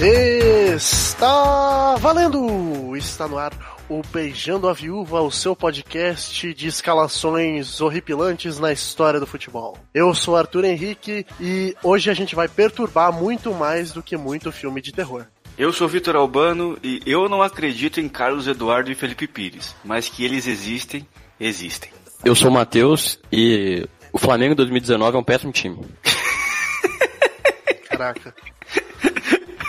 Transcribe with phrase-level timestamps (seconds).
[0.00, 2.96] Está valendo!
[2.96, 3.52] Está no ar
[3.88, 9.76] o Beijando a Viúva, o seu podcast de escalações horripilantes na história do futebol.
[9.92, 14.52] Eu sou Arthur Henrique e hoje a gente vai perturbar muito mais do que muito
[14.52, 15.26] filme de terror.
[15.58, 20.08] Eu sou Vitor Albano e eu não acredito em Carlos Eduardo e Felipe Pires, mas
[20.08, 21.04] que eles existem,
[21.40, 21.90] existem.
[22.24, 25.76] Eu sou o Matheus e o Flamengo 2019 é um péssimo time.
[27.90, 28.32] Caraca.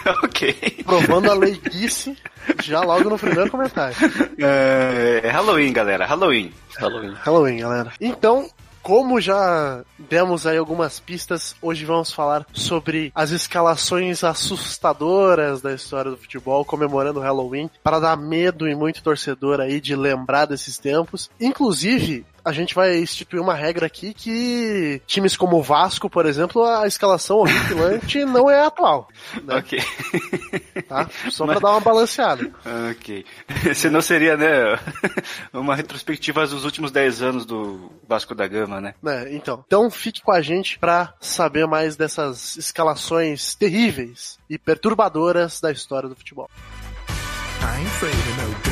[0.23, 0.83] ok.
[0.85, 2.17] Provando a leiguice
[2.63, 3.95] já logo no primeiro comentário.
[4.37, 6.05] É, é Halloween, galera.
[6.05, 6.53] Halloween.
[6.77, 7.13] Halloween.
[7.23, 7.93] Halloween, galera.
[7.99, 8.49] Então,
[8.81, 16.11] como já demos aí algumas pistas, hoje vamos falar sobre as escalações assustadoras da história
[16.11, 20.77] do futebol, comemorando o Halloween, para dar medo em muito torcedor aí de lembrar desses
[20.77, 21.29] tempos.
[21.39, 26.63] Inclusive, a gente vai instituir uma regra aqui que times como o Vasco, por exemplo,
[26.63, 29.07] a escalação horripilante não é atual.
[29.43, 29.55] Né?
[29.55, 29.79] Ok.
[30.87, 31.09] Tá?
[31.29, 32.51] Só pra dar uma balanceada.
[32.91, 33.25] Ok.
[33.75, 34.79] Senão seria, né,
[35.53, 38.93] uma retrospectiva dos últimos 10 anos do Vasco da Gama, né?
[39.01, 39.63] Né, então.
[39.65, 46.09] Então fique com a gente pra saber mais dessas escalações terríveis e perturbadoras da história
[46.09, 46.49] do futebol.
[47.61, 48.68] I ain't afraid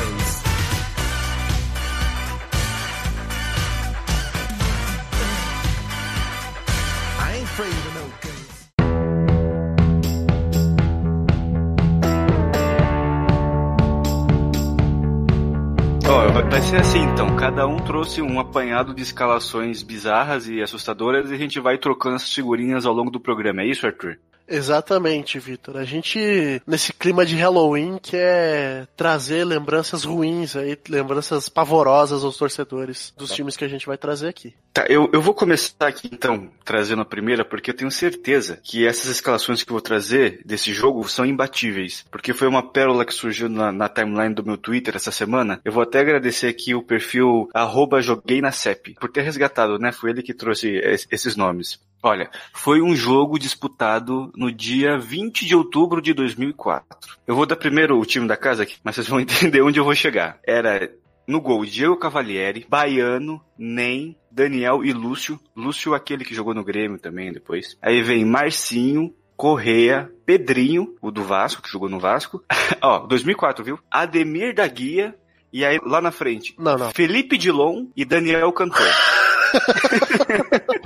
[16.32, 21.30] vai- vai ser assim então, cada um trouxe um apanhado de escalações bizarras e assustadoras
[21.30, 24.18] e a gente vai trocando essas figurinhas ao longo do programa, é isso, Arthur?
[24.48, 25.76] Exatamente, Vitor.
[25.76, 33.12] A gente, nesse clima de Halloween, quer trazer lembranças ruins aí, lembranças pavorosas aos torcedores
[33.16, 34.54] dos times que a gente vai trazer aqui.
[34.72, 38.86] Tá, eu, eu vou começar aqui então, trazendo a primeira, porque eu tenho certeza que
[38.86, 42.04] essas escalações que eu vou trazer desse jogo são imbatíveis.
[42.10, 45.60] Porque foi uma pérola que surgiu na, na timeline do meu Twitter essa semana.
[45.64, 49.92] Eu vou até agradecer aqui o perfil arroba joguei na CEP, por ter resgatado, né?
[49.92, 51.78] Foi ele que trouxe es- esses nomes.
[52.02, 56.86] Olha, foi um jogo disputado no dia 20 de outubro de 2004.
[57.26, 59.84] Eu vou dar primeiro o time da casa aqui, mas vocês vão entender onde eu
[59.84, 60.38] vou chegar.
[60.46, 60.90] Era
[61.26, 65.38] no gol, Diego Cavalieri, Baiano, Nem, Daniel e Lúcio.
[65.54, 67.76] Lúcio, aquele que jogou no Grêmio também depois.
[67.82, 72.42] Aí vem Marcinho, Correia, Pedrinho, o do Vasco, que jogou no Vasco.
[72.80, 73.78] Ó, 2004, viu?
[73.90, 75.14] Ademir da Guia.
[75.52, 76.90] E aí, lá na frente, Não, não.
[76.90, 78.86] Felipe Dilon e Daniel Cantor.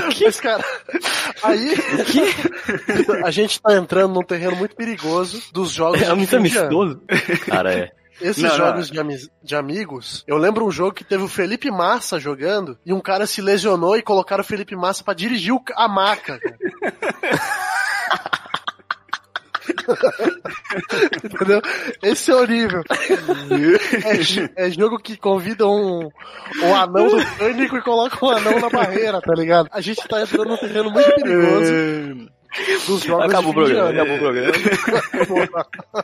[0.24, 0.64] Mas, cara,
[1.42, 1.74] aí
[3.24, 7.02] a gente tá entrando num terreno muito perigoso dos jogos É de muito de amistoso.
[7.46, 7.90] Cara, é.
[8.20, 8.56] Esses Não, não.
[8.56, 12.78] jogos De, ami- de amigos, eu lembro um jogo que teve o Felipe Massa jogando
[12.86, 16.38] e um cara se lesionou e colocaram o Felipe Massa pra dirigir a maca.
[16.38, 16.56] cara.
[21.24, 21.62] Entendeu?
[22.02, 22.82] Esse é o nível.
[24.56, 26.08] É, é jogo que convida um,
[26.62, 29.68] um anão do pânico e coloca um anão na barreira, tá ligado?
[29.72, 32.30] A gente tá entrando num terreno muito perigoso
[32.86, 34.52] dos jogos Acabou o programa, acabou o programa.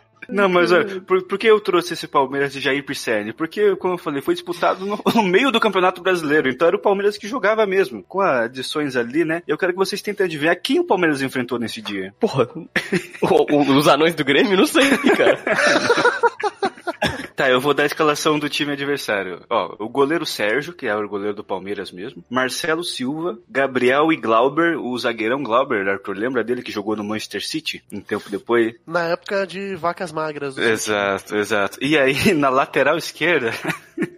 [0.33, 3.33] Não, mas ó, por, por que eu trouxe esse Palmeiras de Jair Pisserni?
[3.33, 6.81] Porque, como eu falei, foi disputado no, no meio do Campeonato Brasileiro, então era o
[6.81, 9.43] Palmeiras que jogava mesmo, com adições ali, né?
[9.47, 12.15] Eu quero que vocês tentem adivinhar quem o Palmeiras enfrentou nesse dia.
[12.21, 12.49] Porra,
[13.23, 15.39] o- o- os anões do Grêmio, não sei, cara.
[17.41, 19.41] Tá, eu vou dar a escalação do time adversário.
[19.49, 24.17] Ó, o goleiro Sérgio, que é o goleiro do Palmeiras mesmo, Marcelo Silva, Gabriel e
[24.19, 28.75] Glauber, o zagueirão Glauber, Arthur, lembra dele que jogou no Manchester City um tempo depois?
[28.87, 30.59] Na época de vacas magras.
[30.59, 31.79] Exato, exato.
[31.81, 33.55] E aí, na lateral esquerda,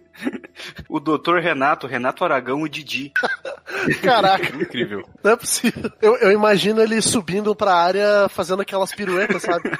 [0.89, 3.13] o doutor Renato, Renato Aragão e Didi.
[4.03, 5.07] Caraca, Incrível.
[5.23, 5.89] não é possível.
[6.01, 9.71] Eu, eu imagino ele subindo pra área fazendo aquelas piruetas, sabe?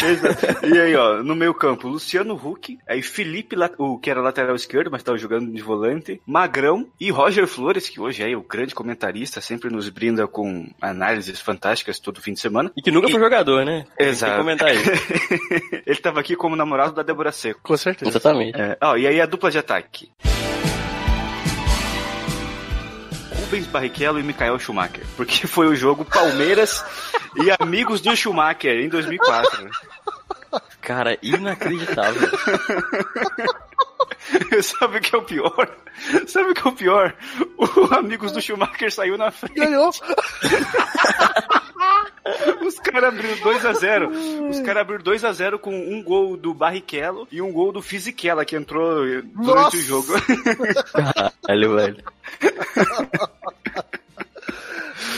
[0.00, 0.66] Exato.
[0.66, 4.90] E aí, ó, no meio campo, Luciano Huck, aí Felipe, o que era lateral esquerdo,
[4.90, 9.40] mas tava jogando de volante, Magrão e Roger Flores, que hoje é o grande comentarista,
[9.40, 12.70] sempre nos brinda com análises fantásticas todo fim de semana.
[12.76, 13.84] E que nunca foi jogador, né?
[13.96, 14.38] Tem que Exato.
[14.38, 14.78] comentar aí.
[15.86, 17.60] Ele tava aqui como namorado da Débora Seco.
[17.62, 18.10] Com certeza.
[18.10, 18.60] Exatamente.
[18.60, 20.10] É, ó, e aí a dupla de ataque.
[23.52, 25.04] Rubens Barrichello e Michael Schumacher.
[25.14, 26.82] Porque foi o jogo Palmeiras
[27.36, 29.68] e Amigos do Schumacher em 2004.
[30.80, 32.30] Cara, inacreditável.
[34.62, 35.70] Sabe o que é o pior?
[36.26, 37.14] Sabe o que é o pior?
[37.58, 39.60] O Amigos do Schumacher saiu na frente.
[39.60, 39.90] Ganhou.
[42.66, 44.48] Os caras abriram 2x0.
[44.50, 48.54] Os caras abriram 2x0 com um gol do Barrichello e um gol do Fisichella que
[48.56, 49.76] entrou durante Nossa!
[49.76, 50.12] o jogo.
[51.44, 52.04] Caralho, velho.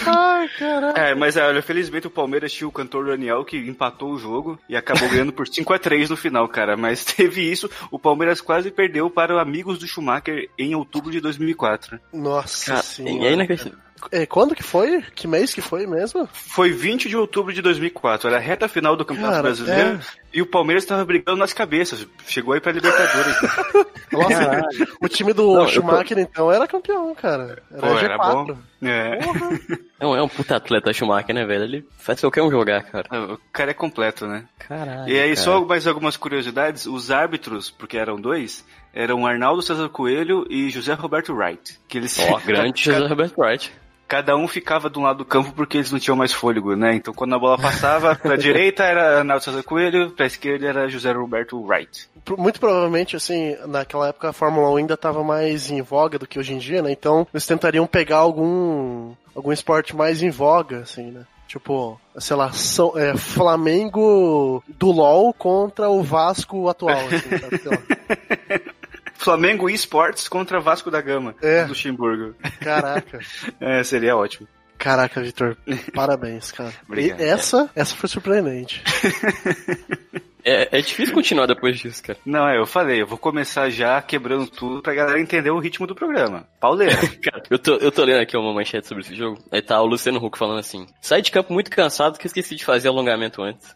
[0.06, 0.96] Ai, caralho.
[0.98, 4.76] É, mas olha, felizmente o Palmeiras tinha o cantor Daniel que empatou o jogo e
[4.76, 6.76] acabou ganhando por 5 a 3 no final, cara.
[6.76, 11.98] Mas teve isso, o Palmeiras quase perdeu para amigos do Schumacher em outubro de 2004.
[12.12, 13.24] Nossa Cara, senhora.
[13.24, 13.83] e aí, né, É,
[14.28, 15.02] quando que foi?
[15.14, 16.28] Que mês que foi mesmo?
[16.32, 20.00] Foi 20 de outubro de 2004, era a reta final do Campeonato Cara, Brasileiro é.
[20.32, 22.06] e o Palmeiras estava brigando nas cabeças.
[22.26, 23.36] Chegou aí pra Libertadores.
[24.12, 24.62] Nossa,
[25.00, 27.62] o time do Não, eu tô- Schumacher, então, era campeão, cara.
[27.70, 28.32] Era Pô, era G4.
[28.46, 28.56] bom.
[28.82, 29.16] É.
[29.16, 29.60] Porra.
[30.00, 31.64] É um, é um puta atleta Schumacher, né, velho?
[31.64, 33.06] Ele faz qualquer um jogar, cara.
[33.32, 34.44] O cara é completo, né?
[34.58, 35.08] Caralho.
[35.08, 35.36] E aí, cara.
[35.36, 40.92] só mais algumas curiosidades: os árbitros, porque eram dois, eram Arnaldo César Coelho e José
[40.92, 41.78] Roberto Wright.
[41.88, 43.72] Que eles Ó, grande José Roberto Wright.
[44.06, 46.94] Cada um ficava de um lado do campo porque eles não tinham mais fôlego, né?
[46.94, 51.12] Então quando a bola passava, pra direita era Arnaldo César Coelho, pra esquerda era José
[51.12, 52.08] Roberto Wright.
[52.36, 56.38] Muito provavelmente, assim, naquela época a Fórmula 1 ainda estava mais em voga do que
[56.38, 56.92] hoje em dia, né?
[56.92, 61.24] Então eles tentariam pegar algum algum esporte mais em voga, assim, né?
[61.46, 67.28] Tipo, sei lá, São, é, Flamengo do LoL contra o Vasco atual, assim?
[69.24, 71.62] Flamengo eSports contra Vasco da Gama, É.
[71.64, 72.34] do Luxemburgo.
[72.60, 73.18] Caraca.
[73.60, 74.46] É, seria ótimo.
[74.76, 75.56] Caraca, Vitor.
[75.94, 76.72] Parabéns, cara.
[76.86, 77.20] Obrigado.
[77.20, 78.82] E essa, essa foi surpreendente.
[80.46, 82.18] É, é difícil continuar depois disso, cara.
[82.22, 85.86] Não, é, eu falei, eu vou começar já quebrando tudo pra galera entender o ritmo
[85.86, 86.46] do programa.
[86.60, 86.94] Pauleira.
[87.22, 89.42] Cara, eu tô, eu tô lendo aqui uma manchete sobre esse jogo.
[89.50, 92.62] Aí tá o Luciano Huck falando assim: sai de campo muito cansado que esqueci de
[92.62, 93.74] fazer alongamento antes.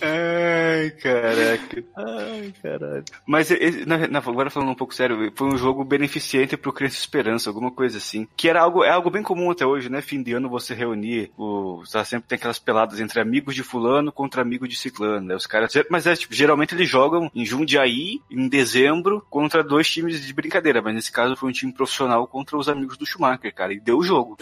[0.00, 1.84] Ai, caraca.
[1.96, 3.04] Ai, caralho.
[3.26, 3.50] Mas
[3.86, 7.70] na- na- agora falando um pouco sério, foi um jogo beneficente pro Criança Esperança, alguma
[7.70, 8.26] coisa assim.
[8.36, 10.00] Que era algo, é algo bem comum até hoje, né?
[10.02, 14.12] Fim de ano você reunir, o, tá, sempre tem aquelas peladas entre amigos de fulano
[14.12, 15.34] contra amigos de ciclano, né?
[15.36, 20.24] Os caras, mas é tipo, geralmente eles jogam em Jundiaí, em dezembro, contra dois times
[20.24, 23.72] de brincadeira, mas nesse caso foi um time profissional contra os amigos do Schumacher, cara,
[23.72, 24.36] e deu o jogo.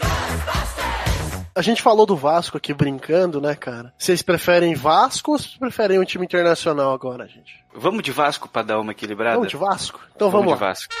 [1.57, 3.93] A gente falou do Vasco aqui brincando, né, cara?
[3.97, 7.63] Vocês preferem Vasco ou vocês preferem um time internacional agora, gente?
[7.73, 9.37] Vamos de Vasco pra dar uma equilibrada?
[9.37, 10.01] Vamos de Vasco?
[10.13, 10.57] Então vamos, de lá.
[10.57, 10.93] Vasco.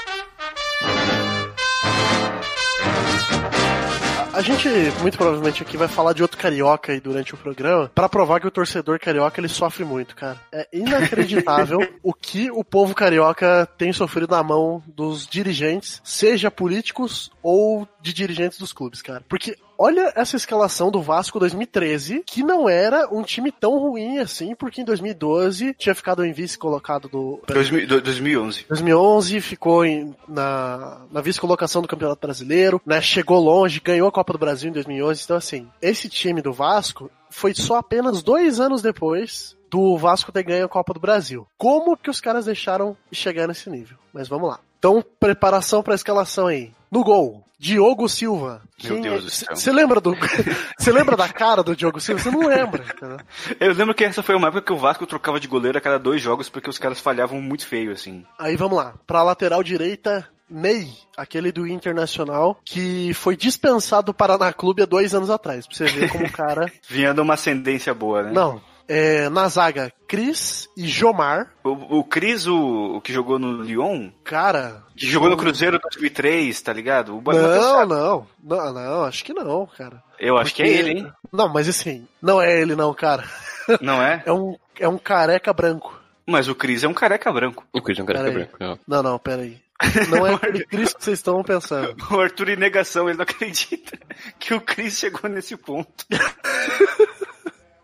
[4.35, 4.67] A gente,
[5.01, 8.47] muito provavelmente, aqui vai falar de outro carioca aí durante o programa, pra provar que
[8.47, 10.37] o torcedor carioca ele sofre muito, cara.
[10.51, 17.31] É inacreditável o que o povo carioca tem sofrido na mão dos dirigentes, seja políticos
[17.41, 19.23] ou de dirigentes dos clubes, cara.
[19.29, 24.55] Porque olha essa escalação do Vasco 2013, que não era um time tão ruim assim,
[24.55, 28.65] porque em 2012 tinha ficado em vice colocado do 2000 do- 2011.
[28.67, 33.01] 2011 ficou em- na, na vice-colocação do Campeonato Brasileiro, né?
[33.01, 35.23] Chegou longe, ganhou a Copa do Brasil em 2011.
[35.23, 40.43] Então, assim, esse time do Vasco foi só apenas dois anos depois do Vasco ter
[40.43, 41.45] ganho a Copa do Brasil.
[41.57, 43.97] Como que os caras deixaram de chegar nesse nível?
[44.13, 44.59] Mas vamos lá.
[44.77, 46.71] Então, preparação pra escalação aí.
[46.91, 48.61] No gol, Diogo Silva.
[48.83, 49.55] Meu Deus do céu.
[49.55, 50.15] Você lembra do.
[50.77, 52.21] Você lembra da cara do Diogo Silva?
[52.21, 52.83] Você não lembra.
[52.83, 53.17] entendeu?
[53.59, 55.97] Eu lembro que essa foi uma época que o Vasco trocava de goleiro a cada
[55.97, 58.25] dois jogos porque os caras falhavam muito feio, assim.
[58.37, 58.93] Aí vamos lá.
[59.07, 65.15] Pra lateral direita, Ney, aquele do Internacional, que foi dispensado do Paraná Clube há dois
[65.15, 65.65] anos atrás.
[65.65, 66.71] Pra você ver como o cara.
[66.87, 68.31] Vinha de uma ascendência boa, né?
[68.31, 68.61] Não.
[68.87, 71.51] É, na zaga, Cris e Jomar.
[71.63, 74.83] O, o Cris, o, o que jogou no Lyon, Cara.
[74.95, 77.17] que jogou no Cruzeiro em 2003, tá ligado?
[77.17, 80.03] O Boa Não, não, não, não, acho que não, cara.
[80.19, 81.11] Eu acho que é Porque- ele, hein?
[81.33, 83.23] Não, mas assim, não é ele não, cara.
[83.81, 84.21] Não é?
[84.27, 85.99] É um, é um careca branco.
[86.27, 87.65] Mas o Cris é um careca branco.
[87.73, 88.31] O Chris é um Pera aí.
[88.31, 88.55] branco.
[88.59, 88.79] não.
[88.87, 89.57] Não, não, pera aí.
[90.09, 91.95] Não é aquele Cris que vocês estão pensando.
[92.13, 93.97] O Arthur em negação, ele não acredita
[94.39, 96.05] que o Cris chegou nesse ponto.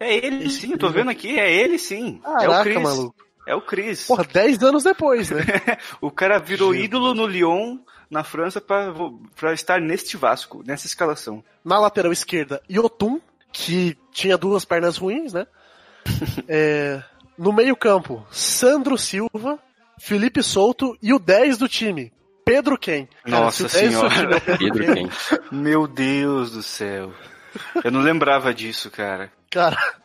[0.01, 2.19] É ele sim, tô vendo aqui, é ele sim.
[2.25, 2.81] é o Caraca, Cris.
[2.81, 3.15] maluco.
[3.47, 4.07] É o Cris.
[4.07, 5.43] Porra, dez anos depois, né?
[6.01, 7.77] O cara virou ídolo no Lyon,
[8.09, 8.91] na França, pra,
[9.35, 11.43] pra estar neste Vasco, nessa escalação.
[11.63, 15.45] Na lateral esquerda, Yotun, que tinha duas pernas ruins, né?
[16.49, 17.03] É,
[17.37, 19.59] no meio-campo, Sandro Silva,
[19.99, 22.11] Felipe Souto e o 10 do time,
[22.43, 23.07] Pedro Ken.
[23.23, 24.09] Nossa 10 senhora.
[24.09, 25.09] time é o Pedro quem?
[25.51, 27.13] Meu Deus do céu.
[27.83, 29.31] Eu não lembrava disso, cara.
[29.51, 29.77] Cara.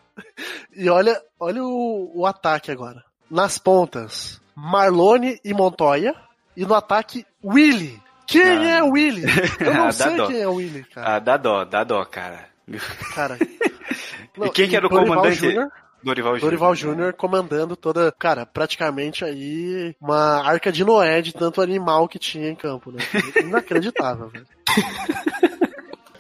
[0.74, 3.02] E olha, olha o, o ataque agora.
[3.30, 6.14] Nas pontas, Marlone e Montoya.
[6.56, 8.00] E no ataque, Willy.
[8.26, 8.78] Quem Ah.
[8.78, 9.24] é o Willy?
[9.60, 10.26] Eu não Ah, sei dó.
[10.26, 11.16] quem é o Willy, cara.
[11.16, 12.46] Ah, dá dó, dá dó, cara.
[13.14, 13.38] cara.
[14.42, 15.40] E quem que era o Dorival comandante?
[16.02, 16.40] Dorival Júnior.
[16.40, 22.18] Dorival Júnior comandando toda, cara, praticamente aí uma arca de Noé de tanto animal que
[22.18, 22.98] tinha em campo, né?
[23.42, 24.46] Inacreditável, velho.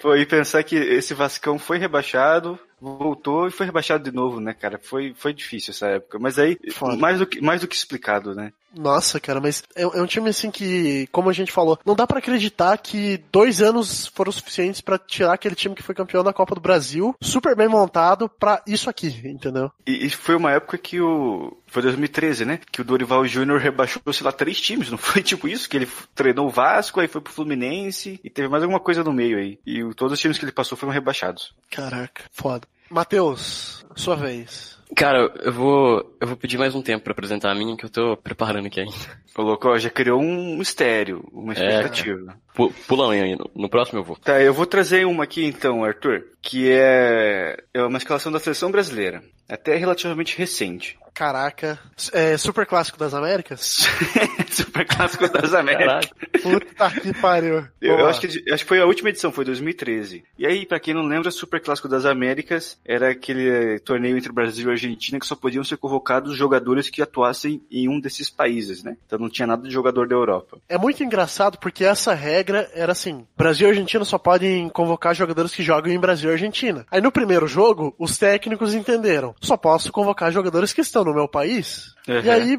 [0.00, 4.78] Foi pensar que esse Vascão foi rebaixado, voltou e foi rebaixado de novo, né, cara?
[4.78, 6.18] Foi, foi difícil essa época.
[6.18, 6.96] Mas aí, Foda.
[6.96, 8.52] mais do, que, mais do que explicado, né?
[8.76, 12.06] Nossa, cara, mas é, é um time assim que, como a gente falou, não dá
[12.06, 16.32] pra acreditar que dois anos foram suficientes pra tirar aquele time que foi campeão da
[16.32, 19.72] Copa do Brasil, super bem montado, pra isso aqui, entendeu?
[19.86, 21.56] E, e foi uma época que o.
[21.66, 22.60] Foi 2013, né?
[22.70, 24.90] Que o Dorival Júnior rebaixou, sei lá, três times.
[24.90, 25.68] Não foi tipo isso?
[25.68, 29.12] Que ele treinou o Vasco, aí foi pro Fluminense e teve mais alguma coisa no
[29.12, 29.58] meio aí.
[29.66, 31.54] E todos os times que ele passou foram rebaixados.
[31.70, 32.68] Caraca, foda.
[32.90, 34.75] Matheus, sua vez.
[34.94, 37.90] Cara, eu vou, eu vou pedir mais um tempo pra apresentar a minha, que eu
[37.90, 38.94] tô preparando aqui ainda.
[39.34, 42.36] Colocou, já criou um mistério, uma É, expectativa.
[42.54, 44.16] Pu- Pula aí, no, no próximo eu vou.
[44.16, 48.70] Tá, eu vou trazer uma aqui então, Arthur, que é, é uma escalação da seleção
[48.70, 49.22] brasileira.
[49.48, 50.96] Até relativamente recente.
[51.16, 51.78] Caraca.
[52.12, 53.86] É Super Clássico das Américas?
[54.52, 56.10] Super clássico das Américas.
[56.42, 57.66] Puta que pariu.
[57.80, 60.24] Eu, eu acho que, acho que foi a última edição, foi 2013.
[60.38, 64.30] E aí, pra quem não lembra, Super Clássico das Américas era aquele eh, torneio entre
[64.30, 68.84] Brasil e Argentina que só podiam ser convocados jogadores que atuassem em um desses países,
[68.84, 68.98] né?
[69.06, 70.58] Então não tinha nada de jogador da Europa.
[70.68, 75.54] É muito engraçado porque essa regra era assim: Brasil e Argentina só podem convocar jogadores
[75.54, 76.84] que jogam em Brasil e Argentina.
[76.90, 81.28] Aí no primeiro jogo, os técnicos entenderam: só posso convocar jogadores que estão no meu
[81.28, 81.86] país.
[82.06, 82.30] E Uhum.
[82.32, 82.58] aí.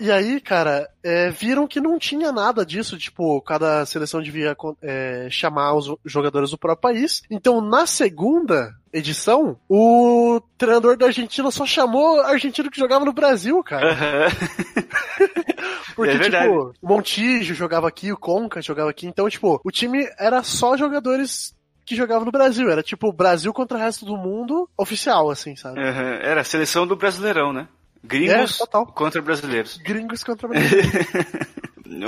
[0.00, 5.28] E aí, cara, é, viram que não tinha nada disso, tipo, cada seleção devia é,
[5.30, 7.22] chamar os jogadores do próprio país.
[7.30, 13.62] Então, na segunda edição, o treinador da Argentina só chamou argentino que jogava no Brasil,
[13.62, 13.92] cara.
[13.92, 14.26] Aham.
[15.94, 16.48] Porque, É verdade.
[16.48, 19.06] tipo, o Montijo jogava aqui, o Conca jogava aqui.
[19.06, 21.54] Então, tipo, o time era só jogadores
[21.86, 22.68] que jogavam no Brasil.
[22.68, 25.78] Era tipo Brasil contra o resto do mundo oficial, assim, sabe?
[25.80, 26.18] Aham.
[26.20, 27.68] Era a seleção do Brasileirão, né?
[28.04, 28.86] É, Gringos total.
[28.86, 29.76] contra brasileiros.
[29.78, 30.80] Gringos contra Brasil.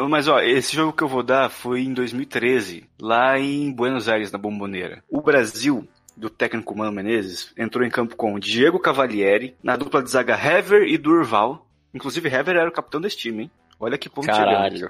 [0.08, 4.30] Mas ó, esse jogo que eu vou dar foi em 2013, lá em Buenos Aires,
[4.32, 5.02] na Bomboneira.
[5.08, 5.86] O Brasil,
[6.16, 10.82] do técnico Mano Menezes, entrou em campo com Diego Cavalieri, na dupla de zaga Hever
[10.88, 11.66] e Durval.
[11.94, 13.50] Inclusive, Hever era o capitão desse time, hein?
[13.78, 14.88] Olha que ponto Caralho.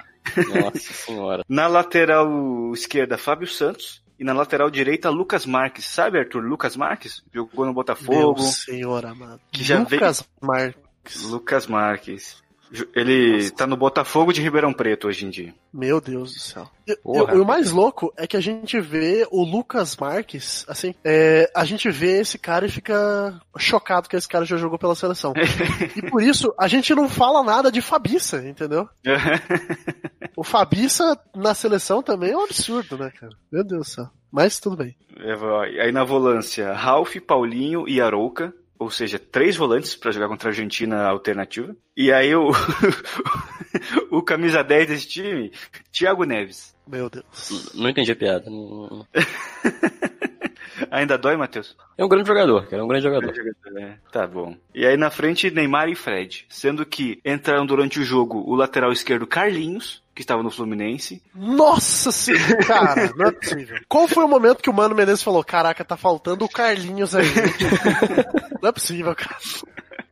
[0.49, 1.45] Nossa senhora.
[1.49, 4.03] Na lateral esquerda, Fábio Santos.
[4.19, 5.85] E na lateral direita, Lucas Marques.
[5.85, 6.41] Sabe, Arthur?
[6.43, 7.23] Lucas Marques?
[7.35, 8.41] Jogou no Botafogo.
[8.41, 9.41] Meu senhor amado.
[9.53, 10.86] Que já Lucas Marques.
[11.15, 12.45] Lucas Marques.
[12.97, 15.55] Ele tá no Botafogo de Ribeirão Preto hoje em dia.
[15.73, 16.69] Meu Deus do céu.
[16.89, 21.49] E- e o mais louco é que a gente vê o Lucas Marques, assim, é,
[21.55, 25.33] a gente vê esse cara e fica chocado que esse cara já jogou pela seleção.
[25.97, 28.89] e por isso, a gente não fala nada de Fabiça, entendeu?
[30.37, 33.33] O Fabiça na seleção também é um absurdo, né, cara?
[33.51, 34.11] Meu Deus do céu.
[34.31, 34.95] Mas tudo bem.
[35.19, 35.83] É.
[35.83, 38.53] Aí na volância, Ralf, Paulinho e Arouca.
[38.79, 41.75] Ou seja, três volantes pra jogar contra a Argentina alternativa.
[41.97, 42.51] E aí o,
[44.11, 45.51] o camisa 10 desse time,
[45.93, 46.77] Thiago Neves.
[46.87, 47.73] Meu Deus.
[47.75, 48.49] Não entendi a piada.
[48.51, 49.07] Não-
[50.91, 51.77] Ainda dói, Matheus?
[51.97, 52.83] É um grande jogador, cara.
[52.83, 53.33] É um grande jogador.
[53.79, 54.57] É, tá bom.
[54.75, 56.45] E aí na frente, Neymar e Fred.
[56.51, 61.23] Sendo que entraram durante o jogo o lateral esquerdo Carlinhos, que estava no Fluminense.
[61.35, 63.77] Nossa senhora, cara, não é possível.
[63.89, 67.27] Qual foi o momento que o Mano Menezes falou, caraca, tá faltando o Carlinhos aí.
[68.63, 69.37] não é possível, cara.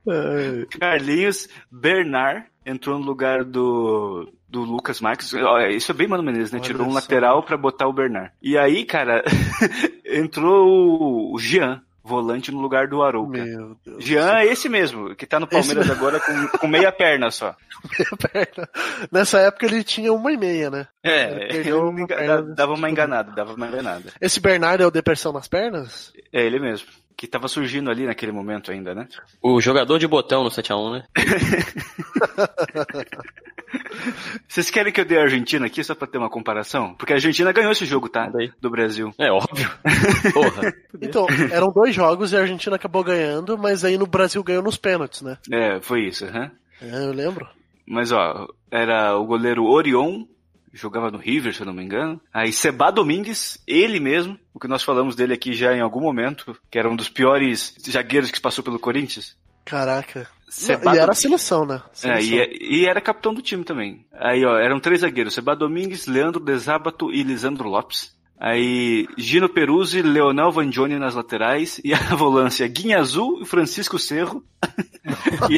[0.07, 5.33] É, Carlinhos, Bernard entrou no lugar do, do Lucas Marques.
[5.75, 6.59] Isso é bem Mano Menezes, né?
[6.59, 6.97] Olha Tirou um só.
[6.97, 8.31] lateral pra botar o Bernard.
[8.43, 9.25] E aí, cara,
[10.05, 13.43] entrou o- o Jean, volante no lugar do Arouca.
[13.43, 14.05] Meu Deus.
[14.05, 17.57] Jean é esse mesmo, que tá no Palmeiras agora com, com meia perna só.
[17.97, 18.69] céu, perna.
[19.11, 20.87] Nessa época ele tinha uma e meia, né?
[21.03, 24.13] É, uma enga- perna dava uma enganada, dava uma enganada.
[24.21, 26.13] Esse Bernardo é o depressão nas pernas?
[26.33, 26.87] É ele mesmo.
[27.17, 29.07] Que tava surgindo ali naquele momento ainda, né?
[29.41, 31.05] O jogador de botão no 7x1, né?
[34.49, 36.95] Vocês querem que eu dê a Argentina aqui só pra ter uma comparação?
[36.95, 38.31] Porque a Argentina ganhou esse jogo, tá?
[38.61, 39.13] Do Brasil.
[39.19, 39.71] É óbvio.
[40.33, 40.75] Porra.
[41.01, 44.77] Então, eram dois jogos e a Argentina acabou ganhando, mas aí no Brasil ganhou nos
[44.77, 45.39] pênaltis, né?
[45.51, 46.51] É, foi isso, aham.
[46.81, 47.47] É, eu lembro.
[47.87, 50.25] Mas ó, era o goleiro Orion,
[50.73, 52.21] jogava no River, se eu não me engano.
[52.33, 56.57] Aí Seba Domingues, ele mesmo, o que nós falamos dele aqui já em algum momento,
[56.71, 59.37] que era um dos piores zagueiros que passou pelo Corinthians.
[59.65, 60.29] Caraca.
[60.49, 61.83] Seba e era a seleção, né?
[61.87, 62.39] É, Seleção.
[62.39, 64.07] e, e era capitão do time também.
[64.13, 68.15] Aí, ó, eram três zagueiros: Seba Domingues, Leandro Desábato e Lisandro Lopes.
[68.39, 74.45] Aí, Gino Peruzzi, Leonel Vandione nas laterais e a volância Guinha Azul e Francisco Cerro.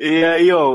[0.00, 0.70] e, e aí, ó,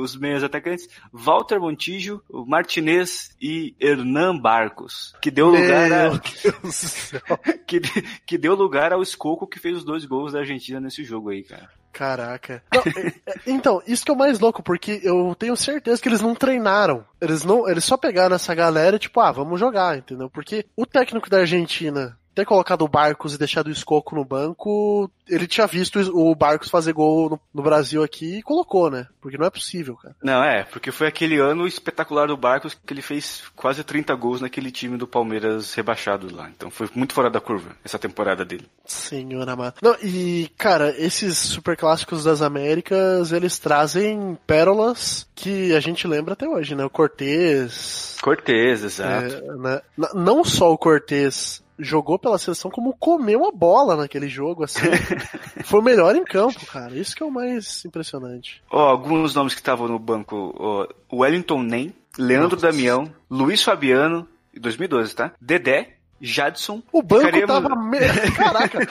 [0.00, 6.60] os meias atacantes, Walter Montijo, Martinez e Hernan Barcos, que deu lugar a, Meu Deus
[6.62, 7.20] do céu.
[7.66, 7.80] que,
[8.26, 11.44] que deu lugar ao Escoco que fez os dois gols da Argentina nesse jogo aí,
[11.44, 11.70] cara.
[11.94, 12.62] Caraca.
[12.74, 16.08] Não, é- é- então, isso que é o mais louco, porque eu tenho certeza que
[16.08, 17.04] eles não treinaram.
[17.20, 20.28] Eles não, eles só pegaram essa galera tipo, ah, vamos jogar, entendeu?
[20.28, 25.08] Porque o técnico da Argentina ter colocado o Barcos e deixado o Escoco no banco,
[25.28, 29.06] ele tinha visto o Barcos fazer gol no, no Brasil aqui e colocou, né?
[29.20, 30.14] Porque não é possível, cara.
[30.22, 34.40] Não, é, porque foi aquele ano espetacular do Barcos que ele fez quase 30 gols
[34.40, 36.50] naquele time do Palmeiras rebaixado lá.
[36.50, 38.66] Então foi muito fora da curva essa temporada dele.
[38.84, 39.76] Senhor amado.
[39.82, 46.34] Não, e, cara, esses super clássicos das Américas, eles trazem pérolas que a gente lembra
[46.34, 46.84] até hoje, né?
[46.84, 48.16] O Cortez.
[48.22, 49.34] Cortez, exato.
[49.34, 49.80] É, né?
[50.14, 54.82] Não só o Cortez jogou pela seleção, como comeu a bola naquele jogo, assim.
[55.64, 56.94] Foi o melhor em campo, cara.
[56.96, 58.62] Isso que é o mais impressionante.
[58.70, 62.66] Ó, alguns nomes que estavam no banco: ó, Wellington Nem, Leandro Nossa.
[62.70, 65.32] Damião, Luiz Fabiano, em 2012, tá?
[65.40, 66.82] Dedé, Jadson.
[66.92, 67.76] O banco Ficaríamos- tava.
[67.76, 67.98] Me...
[68.36, 68.88] Caraca!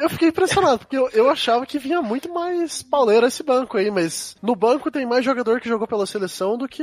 [0.00, 3.88] Eu fiquei impressionado, porque eu, eu achava que vinha muito mais pauleiro esse banco aí,
[3.88, 6.82] mas no banco tem mais jogador que jogou pela seleção do que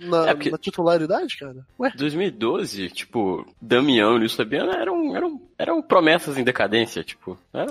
[0.00, 1.56] na, É, porque- na titularidade, cara.
[1.80, 7.36] Ué, 2012, tipo, Damião e Luiz Fabiano eram, eram, eram promessas em decadência, tipo.
[7.52, 7.66] Era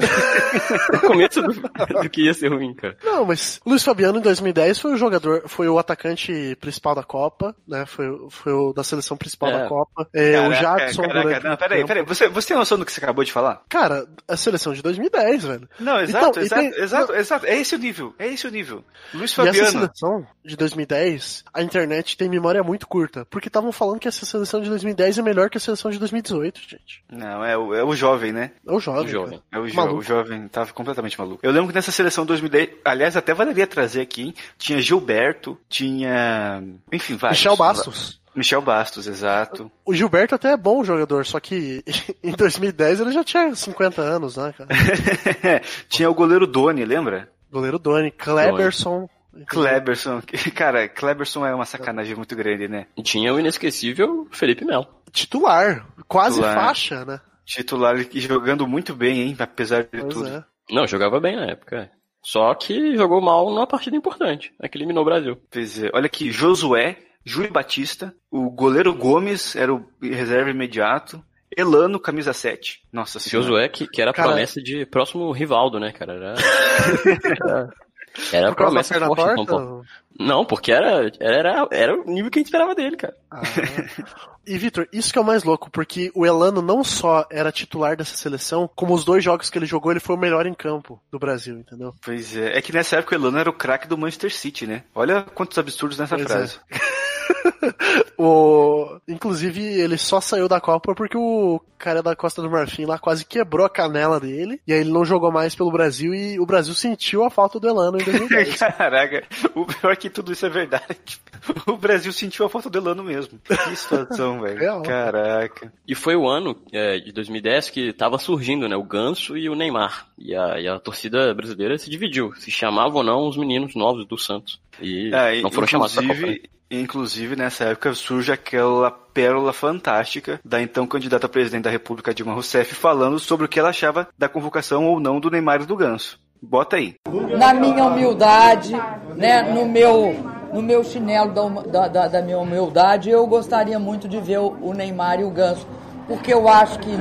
[0.98, 1.53] o começo do,
[2.03, 2.98] do que ia ser ruim, cara.
[3.03, 7.56] não, mas Luiz Fabiano em 2010 foi o jogador, foi o atacante principal da Copa,
[7.67, 7.86] né?
[7.86, 9.60] Foi, foi o da seleção principal É.
[9.63, 10.08] da Copa.
[10.13, 12.03] É, o Caraca, Jadson caraca, durante não, muito peraí, peraí.
[12.06, 13.62] Você, você tem noção do que você acabou de falar?
[13.70, 15.70] Cara, a seleção de 2010, velho.
[15.79, 17.46] Não, exato, Então, exato, tem- exato, exato.
[17.46, 18.84] É esse o nível, é esse o nível.
[19.13, 19.72] Luiz E essa Fabiano.
[19.72, 24.62] seleção de 2010, a internet tem memória muito curta, porque estavam falando que essa seleção
[24.62, 27.03] de 2010 é melhor que a seleção de 2018, gente.
[27.12, 28.51] Não, é o, é o jovem, né?
[28.65, 29.05] É o jovem.
[29.05, 29.41] O jovem.
[29.51, 30.00] É o, jo Maluco.
[30.00, 31.39] o jovem, tava completamente maluco.
[31.43, 34.34] Eu lembro que nessa seleção 2010, aliás, até valeria trazer aqui, hein?
[34.57, 36.63] tinha Gilberto, tinha.
[36.91, 37.39] Enfim, vários.
[37.39, 38.22] Michel Bastos.
[38.36, 39.72] Michel Bastos, exato.
[39.84, 41.84] O Gilberto até é bom jogador, só que
[42.24, 44.69] em 2010 ele já tinha 50 anos, né, cara?
[45.89, 47.29] tinha o goleiro Doni, lembra?
[47.51, 49.10] Goleiro Doni, Kleberson.
[49.46, 50.22] Kleberson.
[50.55, 52.88] Cara, Kleberson é uma sacanagem muito grande, né?
[52.96, 54.88] E tinha o inesquecível Felipe Melo.
[55.12, 56.55] Titular, quase Titular.
[56.55, 57.19] faixa, né?
[57.47, 59.35] Titular e jogando muito bem, hein?
[59.39, 60.27] Apesar de Pois tudo.
[60.27, 60.43] é.
[60.69, 61.89] Não, jogava bem na época.
[62.21, 64.53] Só que jogou mal numa partida importante.
[64.62, 65.41] É que eliminou o Brasil.
[65.49, 65.89] Pois é.
[65.93, 71.23] Olha aqui, Josué, Júlio Batista, o goleiro Gomes era o reserva imediato,
[71.55, 72.81] Elano, camisa 7.
[72.91, 73.47] Nossa senhora.
[73.47, 76.13] Josué, que, que era a Cara- promessa de próximo Rivaldo, né, cara?
[76.13, 76.36] Era,
[78.32, 79.45] era, era a promessa forte torta?
[79.45, 79.86] Paulo.
[80.19, 83.15] Não, porque era, era, era o nível que a gente esperava dele, cara.
[83.30, 83.41] Ah.
[84.47, 87.97] E, Vitor, isso que é o mais louco, porque o Elano não só era titular
[87.97, 91.01] dessa seleção, como os dois jogos que ele jogou, ele foi o melhor em campo
[91.12, 91.93] do Brasil, entendeu?
[92.01, 92.58] Pois é.
[92.58, 94.86] É que nessa época o Elano era o craque do Manchester City, né?
[94.95, 96.47] Olha quantos absurdos nessa Pois é.
[98.17, 98.97] o...
[99.08, 103.23] Inclusive, ele só saiu da Copa porque o cara da Costa do Marfim lá quase
[103.23, 106.73] quebrou a canela dele, e aí ele não jogou mais pelo Brasil, e o Brasil
[106.73, 108.58] sentiu a falta do Elano em 2010.
[108.58, 110.97] Caraca, o pior é que tudo isso é verdade.
[111.65, 113.39] O Brasil sentiu a falta do Elano mesmo.
[113.45, 114.60] Que situação, velho.
[114.60, 114.82] Real.
[114.82, 115.71] Caraca.
[115.88, 118.75] E foi o ano é, de 2010 que tava surgindo, né?
[118.75, 120.08] O Ganso e o Neymar.
[120.17, 122.34] E a, e a torcida brasileira se dividiu.
[122.36, 124.60] Se chamavam ou não os meninos novos do Santos.
[124.82, 126.19] E Ah, não foram chamados pra Copa.
[126.19, 126.38] né?
[126.69, 132.34] Inclusive, nessa época surge aquela pérola fantástica da então candidata a presidente da República, Dilma
[132.34, 135.75] Rousseff, falando sobre o que ela achava da convocação ou não do Neymar e do
[135.75, 136.19] Ganso.
[136.41, 136.95] Bota aí.
[137.38, 138.73] na minha humildade,
[139.15, 140.15] né, no meu,
[140.53, 144.73] no meu chinelo da, da, da- minha humildade, eu gostaria muito de ver o, o
[144.73, 145.65] Neymar e o Ganso,
[146.08, 146.91] porque eu acho que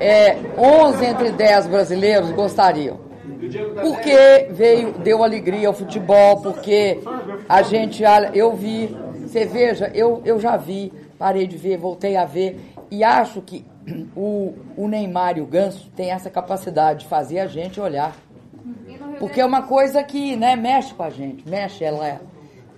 [0.00, 3.05] é, 11 entre 10 brasileiros gostariam.
[3.82, 6.98] Porque veio, deu alegria ao futebol, porque
[7.48, 8.02] a gente,
[8.34, 12.58] eu vi, você veja, eu, eu já vi, parei de ver, voltei a ver,
[12.90, 13.64] e acho que
[14.16, 18.16] o, o Neymar e o Ganso têm essa capacidade de fazer a gente olhar.
[19.18, 22.20] Porque é uma coisa que né, mexe com a gente, mexe, ela é-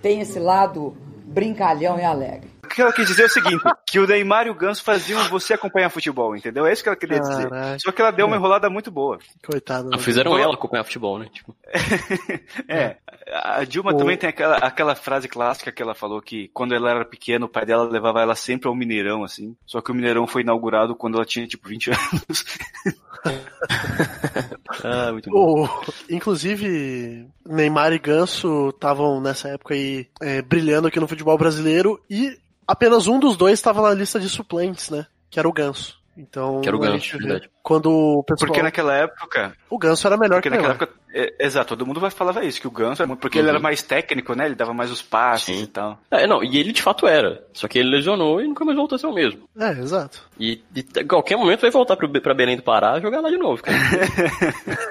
[0.01, 2.49] tem esse lado brincalhão e alegre.
[2.71, 5.23] O que ela quis dizer é o seguinte, que o Neymar e o Ganso faziam
[5.29, 6.67] você acompanhar futebol, entendeu?
[6.67, 7.49] É isso que ela queria dizer.
[7.49, 7.79] Caraca.
[7.79, 9.17] Só que ela deu uma enrolada muito boa.
[9.45, 9.89] Coitado.
[9.89, 9.97] né?
[9.97, 11.27] Fizeram ela acompanhar futebol, né?
[11.33, 11.55] Tipo,
[12.67, 12.97] É,
[13.33, 16.91] a Dilma O- também tem aquela, aquela frase clássica que ela falou que quando ela
[16.91, 19.55] era pequena, o pai dela levava ela sempre ao Mineirão, assim.
[19.65, 22.45] Só que o Mineirão foi inaugurado quando ela tinha, tipo, 20 anos.
[24.83, 25.63] ah, muito bom.
[25.65, 25.69] O-
[26.09, 32.37] inclusive, Neymar e Ganso estavam nessa época aí é, brilhando aqui no futebol brasileiro e
[32.69, 35.07] apenas um dos dois estava na lista de suplentes, né?
[35.29, 35.99] Que era o Ganso.
[36.15, 37.49] Então, Que era o Ganso, gente vê verdade.
[37.69, 40.91] Quando o pessoal, Porque naquela época, o Ganso era melhor porque que o naquela época,
[41.13, 43.53] é, exato, todo mundo vai falava isso, que o Ganso, era muito- porque ele Uhum.
[43.55, 44.47] era mais técnico, né?
[44.47, 45.63] Ele dava mais os passes Sim.
[45.63, 45.99] e tal.
[46.09, 47.43] É, não, e ele de fato era.
[47.53, 49.47] Só que ele lesionou e nunca mais voltou a ser o mesmo.
[49.59, 50.27] É, exato.
[50.39, 53.37] E de qualquer momento vai voltar pro, pra Belém do Pará e jogar lá de
[53.37, 53.77] novo, cara.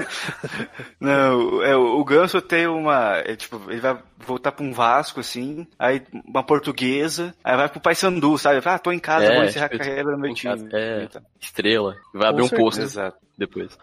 [1.00, 3.16] Não, é, o Ganso tem uma.
[3.18, 7.80] é, tipo, ele vai voltar pra um Vasco, assim, aí uma portuguesa, aí vai pro
[7.80, 8.60] Paysandu, sabe?
[8.64, 10.54] Ah, tô em casa, É, vou encerrar tipo, a carreira no meu time.
[10.54, 11.04] casa, é.
[11.04, 11.96] Então, Estrela.
[12.12, 12.67] Vai abrir um certeza.
[12.68, 13.16] Posto Exato.
[13.36, 13.76] depois.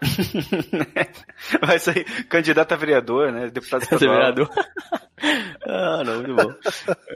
[1.61, 3.49] Vai sair candidato a vereador, né?
[3.49, 4.15] Deputado Ser estadual.
[4.17, 4.49] vereador.
[5.67, 6.53] ah, não, muito bom.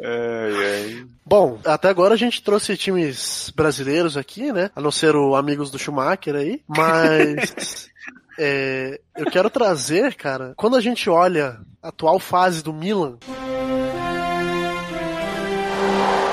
[0.03, 1.05] Ai, ai.
[1.25, 4.71] Bom, até agora a gente trouxe times brasileiros aqui, né?
[4.75, 7.89] A não ser o Amigos do Schumacher aí, mas.
[8.37, 13.17] é, eu quero trazer, cara, quando a gente olha a atual fase do Milan,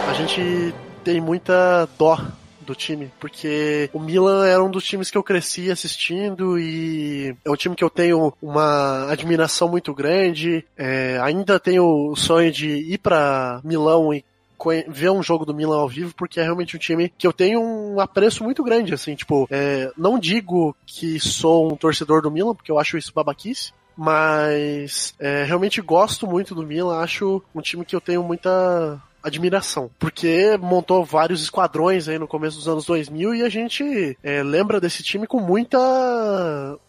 [0.09, 2.18] a gente tem muita dó
[2.66, 7.50] do time, porque o Milan era um dos times que eu cresci assistindo e é
[7.50, 10.64] um time que eu tenho uma admiração muito grande.
[10.76, 14.24] É, ainda tenho o sonho de ir pra Milão e
[14.88, 17.61] ver um jogo do Milan ao vivo, porque é realmente um time que eu tenho
[17.61, 22.55] um apreço muito grande, assim, tipo, é, não digo que sou um torcedor do Milan,
[22.55, 27.85] porque eu acho isso babaquice, mas é, realmente gosto muito do Milan, acho um time
[27.85, 33.35] que eu tenho muita admiração, porque montou vários esquadrões aí no começo dos anos 2000
[33.35, 35.79] e a gente é, lembra desse time com muita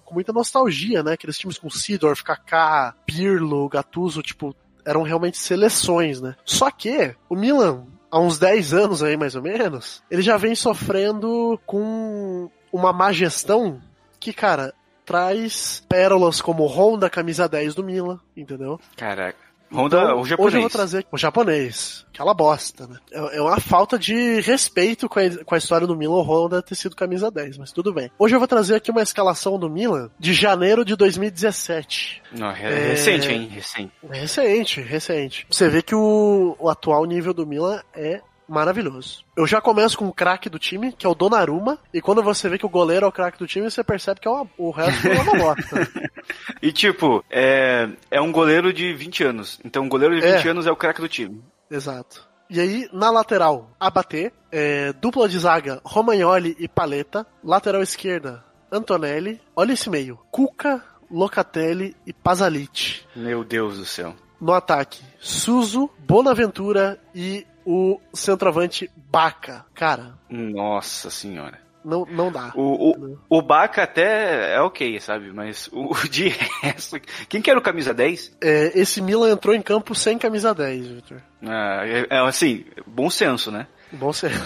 [0.05, 1.13] com muita nostalgia, né?
[1.13, 6.35] Aqueles times com Sidorf, Kaká, Pirlo, Gattuso, tipo, eram realmente seleções, né?
[6.45, 10.55] Só que o Milan, há uns 10 anos aí mais ou menos, ele já vem
[10.55, 13.81] sofrendo com uma má gestão
[14.17, 14.73] que, cara,
[15.05, 18.79] traz pérolas como Honda, camisa 10 do Milan, entendeu?
[18.95, 19.46] Caraca.
[19.71, 20.47] Honda, Então, o japonês.
[20.47, 22.05] Hoje eu vou trazer o japonês.
[22.13, 22.97] Aquela bosta, né?
[23.11, 26.75] É é uma falta de respeito com a, com a história do Milan Honda ter
[26.75, 28.09] sido camisa 10, mas tudo bem.
[28.17, 32.21] Hoje eu vou trazer aqui uma escalação do Milan de janeiro de 2017.
[32.31, 32.89] Não, é, É.
[32.89, 33.47] recente, hein?
[33.51, 33.91] Recente.
[34.09, 35.47] Recente, recente.
[35.49, 39.23] Você vê que o, o atual nível do Milan é maravilhoso.
[39.35, 42.47] Eu já começo com o craque do time, que é o Donnarumma, e quando você
[42.49, 44.71] vê que o goleiro é o craque do time, você percebe que é uma, o
[44.71, 45.87] resto é uma bosta.
[46.61, 49.59] E tipo, é, é um goleiro de 20 anos.
[49.63, 50.51] Então um goleiro de 20 É.
[50.51, 51.41] anos é o craque do time.
[51.69, 52.27] Exato.
[52.49, 59.39] E aí, na lateral, Abaté, é, dupla de zaga, Romagnoli e Paleta, lateral esquerda, Antonelli,
[59.55, 63.01] olha esse meio, Cuca, Locatelli e Pasalic.
[63.15, 64.13] Meu Deus do céu.
[64.39, 69.65] No ataque, Suzu, Bonaventura e o centroavante Baca.
[69.75, 71.59] Cara, Nossa senhora.
[71.83, 72.53] não, não dá.
[72.55, 75.33] O, o, o Baca até é ok, sabe?
[75.33, 76.29] Mas o, o de
[76.61, 76.97] resto.
[77.27, 78.37] Quem que era o camisa 10?
[78.41, 81.21] É, esse Milan entrou em campo sem camisa 10, Victor.
[81.43, 83.67] Ah, é, é assim, bom senso, né?
[83.91, 84.31] Bom ser.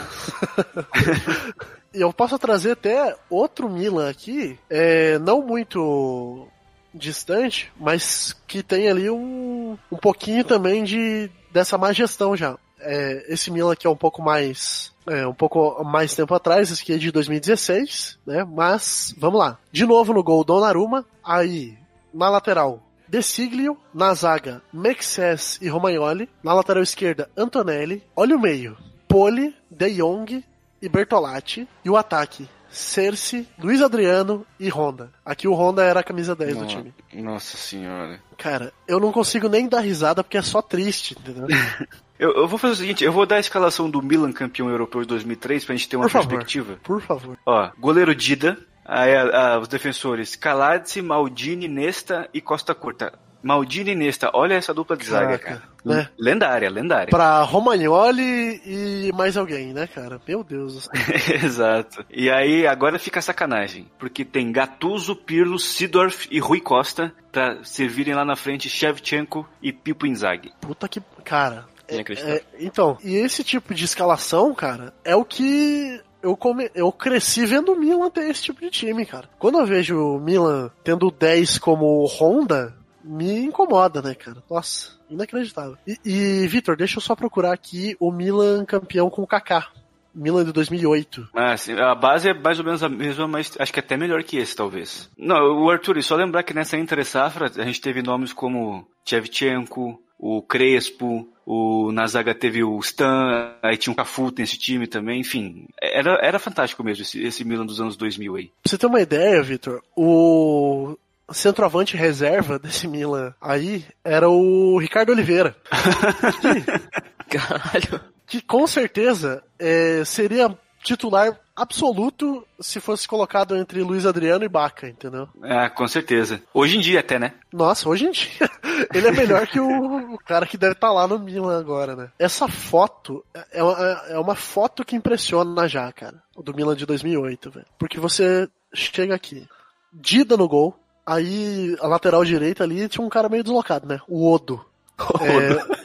[1.93, 6.47] E eu posso trazer até outro Milan aqui, é, não muito
[6.93, 12.57] distante, mas que tem ali um, um pouquinho também de dessa má gestão já.
[12.83, 16.81] É, esse Milan aqui é um pouco mais é, um pouco mais tempo atrás, esse
[16.83, 18.43] aqui é de 2016, né?
[18.43, 19.57] Mas vamos lá.
[19.71, 21.77] De novo no gol Donnarumma, aí
[22.13, 28.39] na lateral De Siglio, na zaga Mexes e Romagnoli, na lateral esquerda Antonelli, olha o
[28.39, 30.43] meio, Poli, De Jong
[30.81, 35.11] e Bertolatti, e o ataque Cerce, Luiz Adriano e Honda.
[35.25, 36.93] Aqui o Honda era a camisa 10 do No- time.
[37.15, 38.17] Nossa senhora.
[38.37, 41.47] Cara, eu não consigo nem dar risada porque é só triste, entendeu?
[42.21, 45.01] Eu, eu vou fazer o seguinte, eu vou dar a escalação do Milan campeão europeu
[45.01, 46.27] de 2003 pra gente ter uma Por favor.
[46.29, 46.77] perspectiva.
[46.83, 47.37] Por favor.
[47.45, 53.11] Ó, goleiro Dida, aí a- a- os defensores Caladze, Maldini, Nesta e Costa Curta.
[53.43, 55.61] Maldini e Nesta, olha essa dupla de zaga, Caraca, cara.
[55.83, 56.09] né?
[56.19, 57.07] Lendária, lendária.
[57.09, 60.21] Pra Romagnoli e mais alguém, né, cara?
[60.27, 60.73] Meu Deus.
[60.75, 60.91] do céu.
[61.43, 62.05] Exato.
[62.09, 67.63] E aí agora fica a sacanagem, porque tem Gattuso, Pirlo, Sidorf e Rui Costa pra
[67.63, 70.51] servirem lá na frente Shevchenko e Pipo Inzaghi.
[70.61, 71.01] Puta que.
[71.23, 71.65] Cara.
[71.91, 72.35] É- Inacreditável.
[72.35, 76.01] é- então, e esse tipo de escalação, cara, é o que.
[76.21, 76.69] Eu, come...
[76.75, 79.27] eu cresci vendo o Milan ter esse tipo de time, cara.
[79.39, 84.37] Quando eu vejo o Milan tendo 10 como Honda, me incomoda, né, cara?
[84.47, 85.77] Nossa, inacreditável.
[85.87, 89.69] E, e Vitor, deixa eu só procurar aqui o Milan campeão com o Kaká.
[90.13, 91.29] Milan de 2008.
[91.33, 94.23] Ah, sim, a base é mais ou menos a mesma, mas acho que até melhor
[94.23, 95.09] que esse, talvez.
[95.17, 98.87] Não, o Arthur, e só lembrar que nessa entre safra a gente teve nomes como
[99.05, 104.85] Shevchenko, o Crespo, o na zaga teve o Stan, aí tinha o Cafu nesse time
[104.85, 105.65] também, enfim.
[105.81, 108.45] Era, era fantástico mesmo esse, esse Milan dos anos 2000 aí.
[108.45, 110.95] Pra você ter uma ideia, Vitor, o
[111.33, 115.55] centroavante reserva desse Milan aí era o Ricardo Oliveira.
[117.27, 118.10] Caralho.
[118.31, 124.87] Que com certeza é, seria titular absoluto se fosse colocado entre Luiz Adriano e Baca,
[124.87, 125.27] entendeu?
[125.43, 126.41] Ah, com certeza.
[126.53, 127.33] Hoje em dia até, né?
[127.51, 128.49] Nossa, hoje em dia
[128.95, 132.09] ele é melhor que o, o cara que deve estar lá no Milan agora, né?
[132.17, 136.23] Essa foto é uma, é uma foto que impressiona já, cara.
[136.33, 137.65] O do Milan de 2008, velho.
[137.77, 139.45] Porque você chega aqui,
[139.91, 143.99] Dida no gol, aí a lateral direita ali tinha um cara meio deslocado, né?
[144.07, 144.65] O Odo.
[145.19, 145.80] É...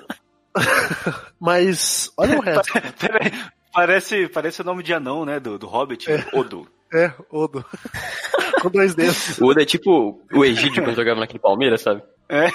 [1.41, 2.73] Mas, olha o resto.
[2.99, 3.33] Peraí,
[3.73, 5.39] parece, parece o nome de anão, né?
[5.39, 6.09] Do, do Hobbit.
[6.33, 6.67] Odo.
[6.93, 7.65] É, Odo.
[8.63, 9.39] Com dois dedos.
[9.39, 12.03] O Oda é tipo o Egídio quando jogava naquele Palmeiras, sabe?
[12.29, 12.49] É.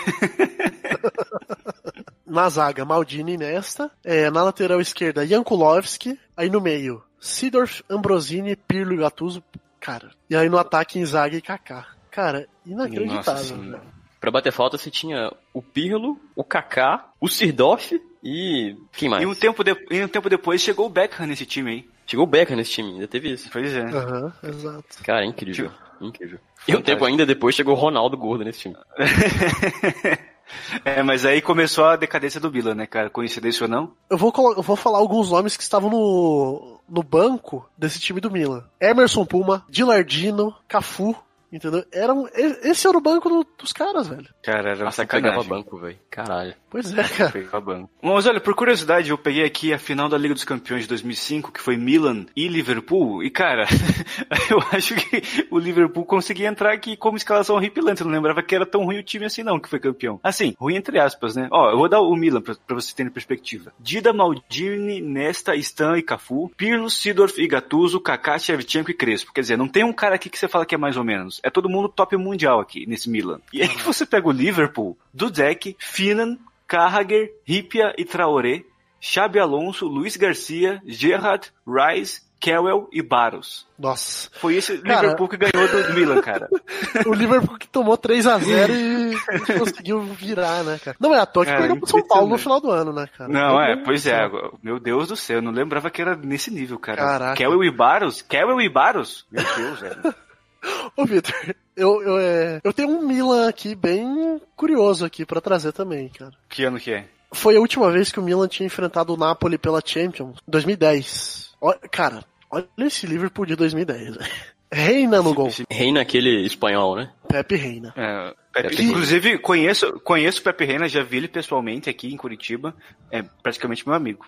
[2.25, 3.91] Na zaga, Maldini nesta.
[4.03, 6.17] É, na lateral esquerda, Jankulovski.
[6.35, 9.43] Aí no meio, Sidorf, Ambrosini, Pirlo e Gattuso.
[9.79, 10.11] Cara.
[10.29, 11.87] E aí no ataque, Inzaghi e Kaká.
[12.09, 13.43] Cara, Nossa inacreditável.
[13.43, 14.00] Senhora.
[14.21, 18.77] Pra bater falta você tinha o Pirlo, o Kaká, o Sirdorf e...
[18.93, 19.23] Quem mais?
[19.23, 21.89] E um, tempo de- e um tempo depois chegou o Beckham nesse time aí.
[22.05, 23.49] Chegou o Becker nesse time, ainda teve isso.
[23.51, 23.81] Pois é.
[23.81, 25.03] Aham, exato.
[25.03, 25.71] Cara, incrível.
[25.99, 26.39] Incrível.
[26.67, 28.75] E um tempo ainda depois chegou o Ronaldo Gordo nesse time.
[30.83, 33.09] é, mas aí começou a decadência do Milan, né, cara?
[33.09, 33.93] Coincidência ou não?
[34.09, 38.31] Eu vou, eu vou falar alguns nomes que estavam no, no banco desse time do
[38.31, 38.63] Milan.
[38.79, 41.15] Emerson Puma, Dilardino, Cafu,
[41.51, 41.83] entendeu?
[41.91, 42.27] Era um,
[42.63, 44.27] esse era o banco do- dos caras, velho.
[44.43, 45.49] Cara, era uma Nossa, pegava sacanagem.
[45.49, 45.99] banco, velho.
[46.09, 46.53] Caralho.
[46.69, 47.31] Pois é, cara.
[47.31, 47.89] Pegava banco.
[48.01, 51.51] Mas olha, por curiosidade, eu peguei aqui a final da Liga dos Campeões de 2005,
[51.51, 53.65] que foi Milan e Liverpool, e cara,
[54.49, 58.55] eu acho que o Liverpool conseguia entrar aqui como escalação horripilante, eu não lembrava que
[58.55, 60.19] era tão ruim o time assim não, que foi campeão.
[60.23, 61.47] Assim, ruim entre aspas, né?
[61.51, 63.73] Ó, eu vou dar o Milan pra, pra vocês terem perspectiva.
[63.79, 69.31] Dida, Maldini, Nesta, Stan e Cafu, Pirlo, Sidorf e Gattuso, Kaká, Shevchenko e Crespo.
[69.33, 71.40] Quer dizer, não tem um cara aqui que você fala que é mais ou menos.
[71.43, 73.39] É todo mundo top mundial aqui, nesse Milan.
[73.51, 78.63] E aí você pega o Liverpool, Dudek, Finan, Carragher, Ripia e Traoré,
[78.99, 83.67] Xabi Alonso, Luiz Garcia, Gerrard, Rice, Kewell e Barros.
[83.77, 84.29] Nossa.
[84.33, 85.01] Foi esse Cara.
[85.01, 86.47] Liverpool que ganhou do Milan, cara.
[87.05, 90.97] O Liverpool que tomou 3x0 e conseguiu virar, né, cara?
[90.99, 92.61] Não é à toa que É, perdeu pro São Paulo no impressionante.
[92.61, 93.31] final do ano, né, cara?
[93.31, 94.29] Não, Meu é, pois é.
[94.63, 96.97] Meu Deus do céu, eu não lembrava que era nesse nível, cara.
[97.01, 97.35] Caraca.
[97.35, 98.21] Kewell e Barros?
[98.23, 99.25] Kewell e Barros?
[99.31, 100.01] Meu Deus, velho.
[100.95, 101.33] Ô, Vitor,
[101.75, 106.31] eu, eu, é, eu tenho um Milan aqui bem curioso aqui pra trazer também, cara.
[106.49, 107.05] Que ano que é?
[107.33, 111.51] Foi a última vez que o Milan tinha enfrentado o Napoli pela Champions, 2010.
[111.61, 114.17] Ó, cara, olha esse Liverpool de 2010.
[114.17, 114.31] velho.
[114.73, 117.11] Reina no gol, Reina aquele espanhol, né?
[117.27, 117.93] Pepe Reina.
[117.97, 122.15] É, Pepe- Que- Inclusive, conheço, conheço o Pepe Reina, já vi ele pessoalmente aqui em
[122.17, 122.73] Curitiba.
[123.11, 124.25] É praticamente meu amigo.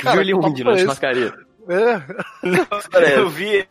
[0.00, 0.62] Cara, Viu ele onde?
[0.62, 1.32] Na churrascaria.
[1.68, 2.02] É,
[3.16, 3.66] Eu vi,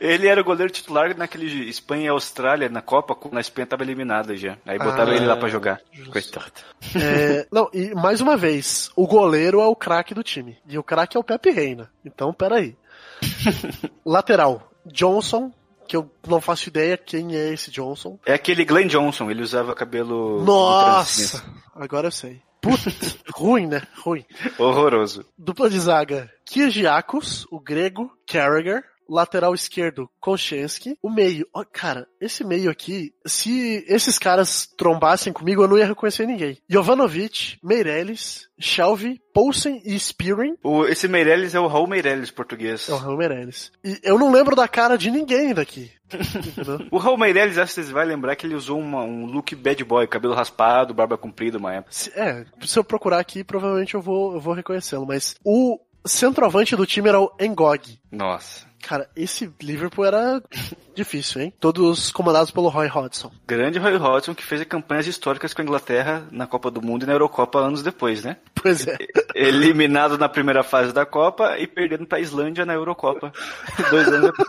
[0.00, 4.36] ele era o goleiro titular naquele Espanha e Austrália na Copa, a Espanha tava eliminada
[4.36, 4.56] já.
[4.66, 5.16] Aí botaram Ah.
[5.16, 5.80] ele lá pra jogar.
[6.10, 6.52] Coitado.
[6.96, 10.56] é, não, e mais uma vez, o goleiro é o craque do time.
[10.68, 11.90] E o craque é o Pepe Reina.
[12.04, 12.76] Então, peraí.
[14.04, 15.52] Lateral, Johnson,
[15.86, 18.18] que eu não faço ideia quem é esse Johnson.
[18.24, 20.42] É aquele Glenn Johnson, ele usava cabelo.
[20.44, 21.42] Nossa!
[21.74, 22.40] Agora eu sei.
[22.62, 23.82] Putz, ruim, né?
[24.04, 24.24] Ruim.
[24.56, 25.26] Horroroso.
[25.36, 28.84] Dupla de zaga, Kyrgiakos, o grego, Carragher.
[29.12, 30.96] Lateral esquerdo, Konchensky.
[31.02, 35.86] O meio, ó, cara, esse meio aqui, se esses caras trombassem comigo, eu não ia
[35.86, 36.56] reconhecer ninguém.
[36.68, 40.56] Jovanovic, Meirelles, Shelby, Poulsen e Spearing.
[40.64, 42.88] O, esse Meirelles é o Raul Meirelles português.
[42.88, 43.70] É o Raul Meirelles.
[43.84, 45.90] E eu não lembro da cara de ninguém daqui.
[46.90, 49.82] O Raul Meirelles, acho que vocês vão lembrar que ele usou uma- um look bad
[49.84, 51.92] boy, cabelo raspado, barba comprida uma época.
[51.92, 55.06] Se- é, se eu procurar aqui, provavelmente eu vou, eu vou reconhecê-lo.
[55.06, 57.98] Mas o centroavante do time era o Engog.
[58.10, 58.66] Nossa.
[58.82, 60.42] Cara, esse Liverpool era
[60.94, 61.54] difícil, hein?
[61.58, 63.30] Todos comandados pelo Roy Hodgson.
[63.46, 67.06] Grande Roy Hodgson que fez campanhas históricas com a Inglaterra na Copa do Mundo e
[67.06, 68.36] na Eurocopa anos depois, né?
[68.62, 68.96] Pois é.
[69.34, 73.32] Eliminado na primeira fase da Copa e perdendo pra Islândia na Eurocopa.
[73.90, 74.48] Dois anos depois.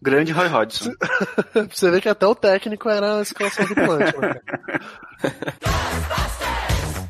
[0.00, 0.92] Grande Roy Hodgson.
[1.68, 4.40] Você ver que até o técnico era a escalação ripulante, mano.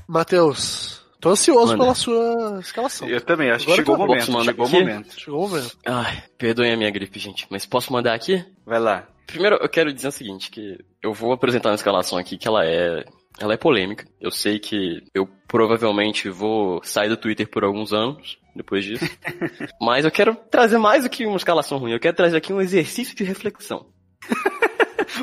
[0.08, 1.78] Matheus, tô ansioso Manda.
[1.78, 3.08] pela sua escalação.
[3.08, 4.32] Eu também, acho que Agora chegou o tá momento.
[4.32, 5.20] Mandar Chegou o momento.
[5.20, 5.78] Chegou o momento.
[5.86, 7.46] Ai, perdoem a minha gripe, gente.
[7.50, 8.44] Mas posso mandar aqui?
[8.64, 9.06] Vai lá.
[9.26, 12.64] Primeiro, eu quero dizer o seguinte, que eu vou apresentar uma escalação aqui que ela
[12.64, 13.04] é,
[13.38, 14.06] ela é polêmica.
[14.20, 19.04] Eu sei que eu provavelmente vou sair do Twitter por alguns anos depois disso.
[19.80, 21.92] mas eu quero trazer mais do que uma escalação ruim.
[21.92, 23.86] Eu quero trazer aqui um exercício de reflexão.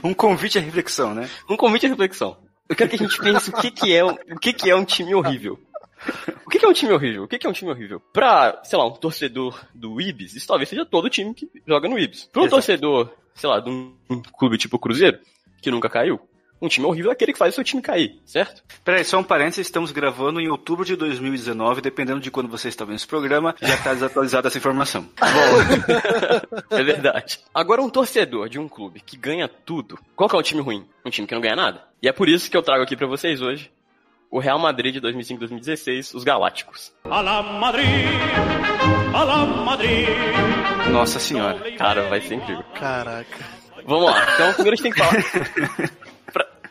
[0.03, 1.29] Um convite à reflexão, né?
[1.49, 2.37] Um convite à reflexão.
[2.69, 4.83] Eu quero que a gente pense o que que é, o que que é um
[4.83, 5.57] time horrível.
[6.45, 7.23] O que é um time horrível?
[7.23, 7.99] O que é um time horrível?
[8.13, 11.99] Pra, sei lá, um torcedor do Ibis, isso talvez seja todo time que joga no
[11.99, 12.29] Ibis.
[12.31, 12.55] Pra um Exato.
[12.55, 13.95] torcedor, sei lá, de um,
[14.37, 15.19] clube tipo Cruzeiro,
[15.61, 16.19] que nunca caiu,
[16.61, 18.63] um time horrível é aquele que faz o seu time cair, certo?
[18.83, 22.83] Peraí, só um parênteses, estamos gravando em outubro de 2019, dependendo de quando você está
[22.83, 25.07] vendo esse programa, já está desatualizada essa informação.
[26.69, 27.39] É verdade.
[27.53, 30.87] Agora, um torcedor de um clube que ganha tudo, qual que é um time ruim?
[31.05, 31.83] Um time que não ganha nada.
[32.01, 33.71] E é por isso que eu trago aqui pra vocês hoje
[34.31, 36.93] o Real Madrid de 2005-2016, os Galácticos.
[37.05, 37.85] A la Madrid,
[39.13, 40.07] a la Madrid.
[40.91, 41.71] Nossa senhora.
[41.77, 42.63] Cara, vai ser incrível.
[42.73, 43.45] Caraca.
[43.85, 44.33] Vamos lá.
[44.33, 45.91] Então, primeiro a gente tem que falar.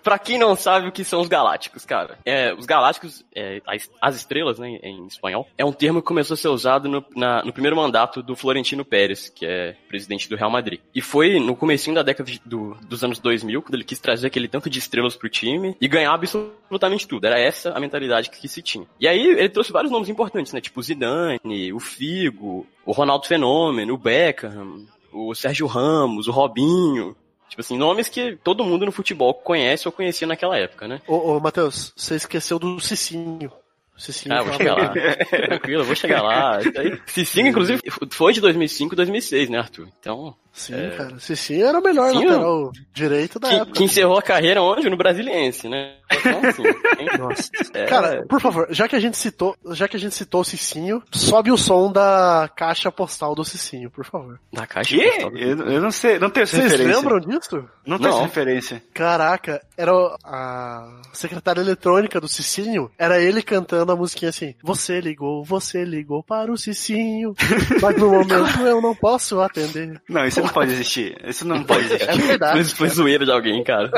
[0.07, 3.91] pra, quem não sabe o que são os galácticos, cara, é, os galácticos, é, as,
[4.01, 7.43] as estrelas, né, em espanhol, é um termo que começou a ser usado no, na-
[7.45, 10.79] no primeiro mandato do Florentino Pérez, que é presidente do Real Madrid.
[10.95, 14.29] E foi no comecinho da década de- do- dos anos 2000, quando ele quis trazer
[14.29, 17.27] aquele tanto de estrelas pro time e ganhar absolutamente tudo.
[17.27, 18.87] Era essa a mentalidade que, que se tinha.
[19.01, 23.95] E aí ele trouxe vários nomes importantes, né, tipo Zidane, o Figo, o Ronaldo Fenômeno,
[23.95, 27.17] o Beckham, o Sérgio Ramos, o Robinho.
[27.57, 31.01] Tipo assim, nomes que todo mundo no futebol conhece ou conhecia naquela época, né?
[31.07, 33.51] Ô, ô Matheus, você esqueceu do Cicinho.
[33.97, 34.93] Cicinho Ah, vou chegar lá.
[35.25, 36.59] Tranquilo, vou chegar lá.
[37.07, 39.89] Cicinho, inclusive, foi de 2005 e 2006, né, Arthur?
[39.99, 41.19] Então, Sim, cara.
[41.19, 43.73] Cicinho era o melhor Cicinho- lateral direito da que, época.
[43.73, 44.89] que encerrou a carreira onde?
[44.89, 45.97] No Brasiliense, né?
[46.27, 47.51] Então, assim, Nossa.
[47.75, 50.45] é, Cara, por favor, já que a gente citou, já que a gente citou o
[50.45, 54.39] Cicinho, sobe o som da caixa postal do Cicinho, por favor.
[54.53, 55.05] da caixa Que?
[55.11, 55.37] postal.
[55.37, 56.97] Eu, eu não sei, não tenho essa Vocês referência.
[56.97, 57.65] lembram disso?
[57.87, 58.25] Não tenho essa Não.
[58.25, 58.83] referência.
[58.95, 59.93] Caraca, era
[60.25, 66.23] a secretária eletrônica do Cicinho, era ele cantando a musiquinha assim: Você ligou, você ligou
[66.23, 67.35] para o Cicinho,
[67.83, 70.01] mas no momento eu não posso atender.
[70.09, 71.17] Não, isso não pode existir.
[71.25, 72.09] Isso não pode existir.
[72.09, 72.61] É verdade.
[72.61, 73.91] Isso foi zoeira de alguém, cara.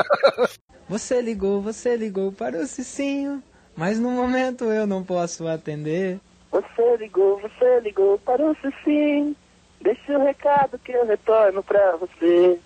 [0.87, 3.43] Você ligou, você ligou para o Cicinho,
[3.75, 6.19] mas no momento eu não posso atender.
[6.51, 9.35] Você ligou, você ligou para o Cicinho.
[9.81, 12.59] Deixe o recado que eu retorno pra você.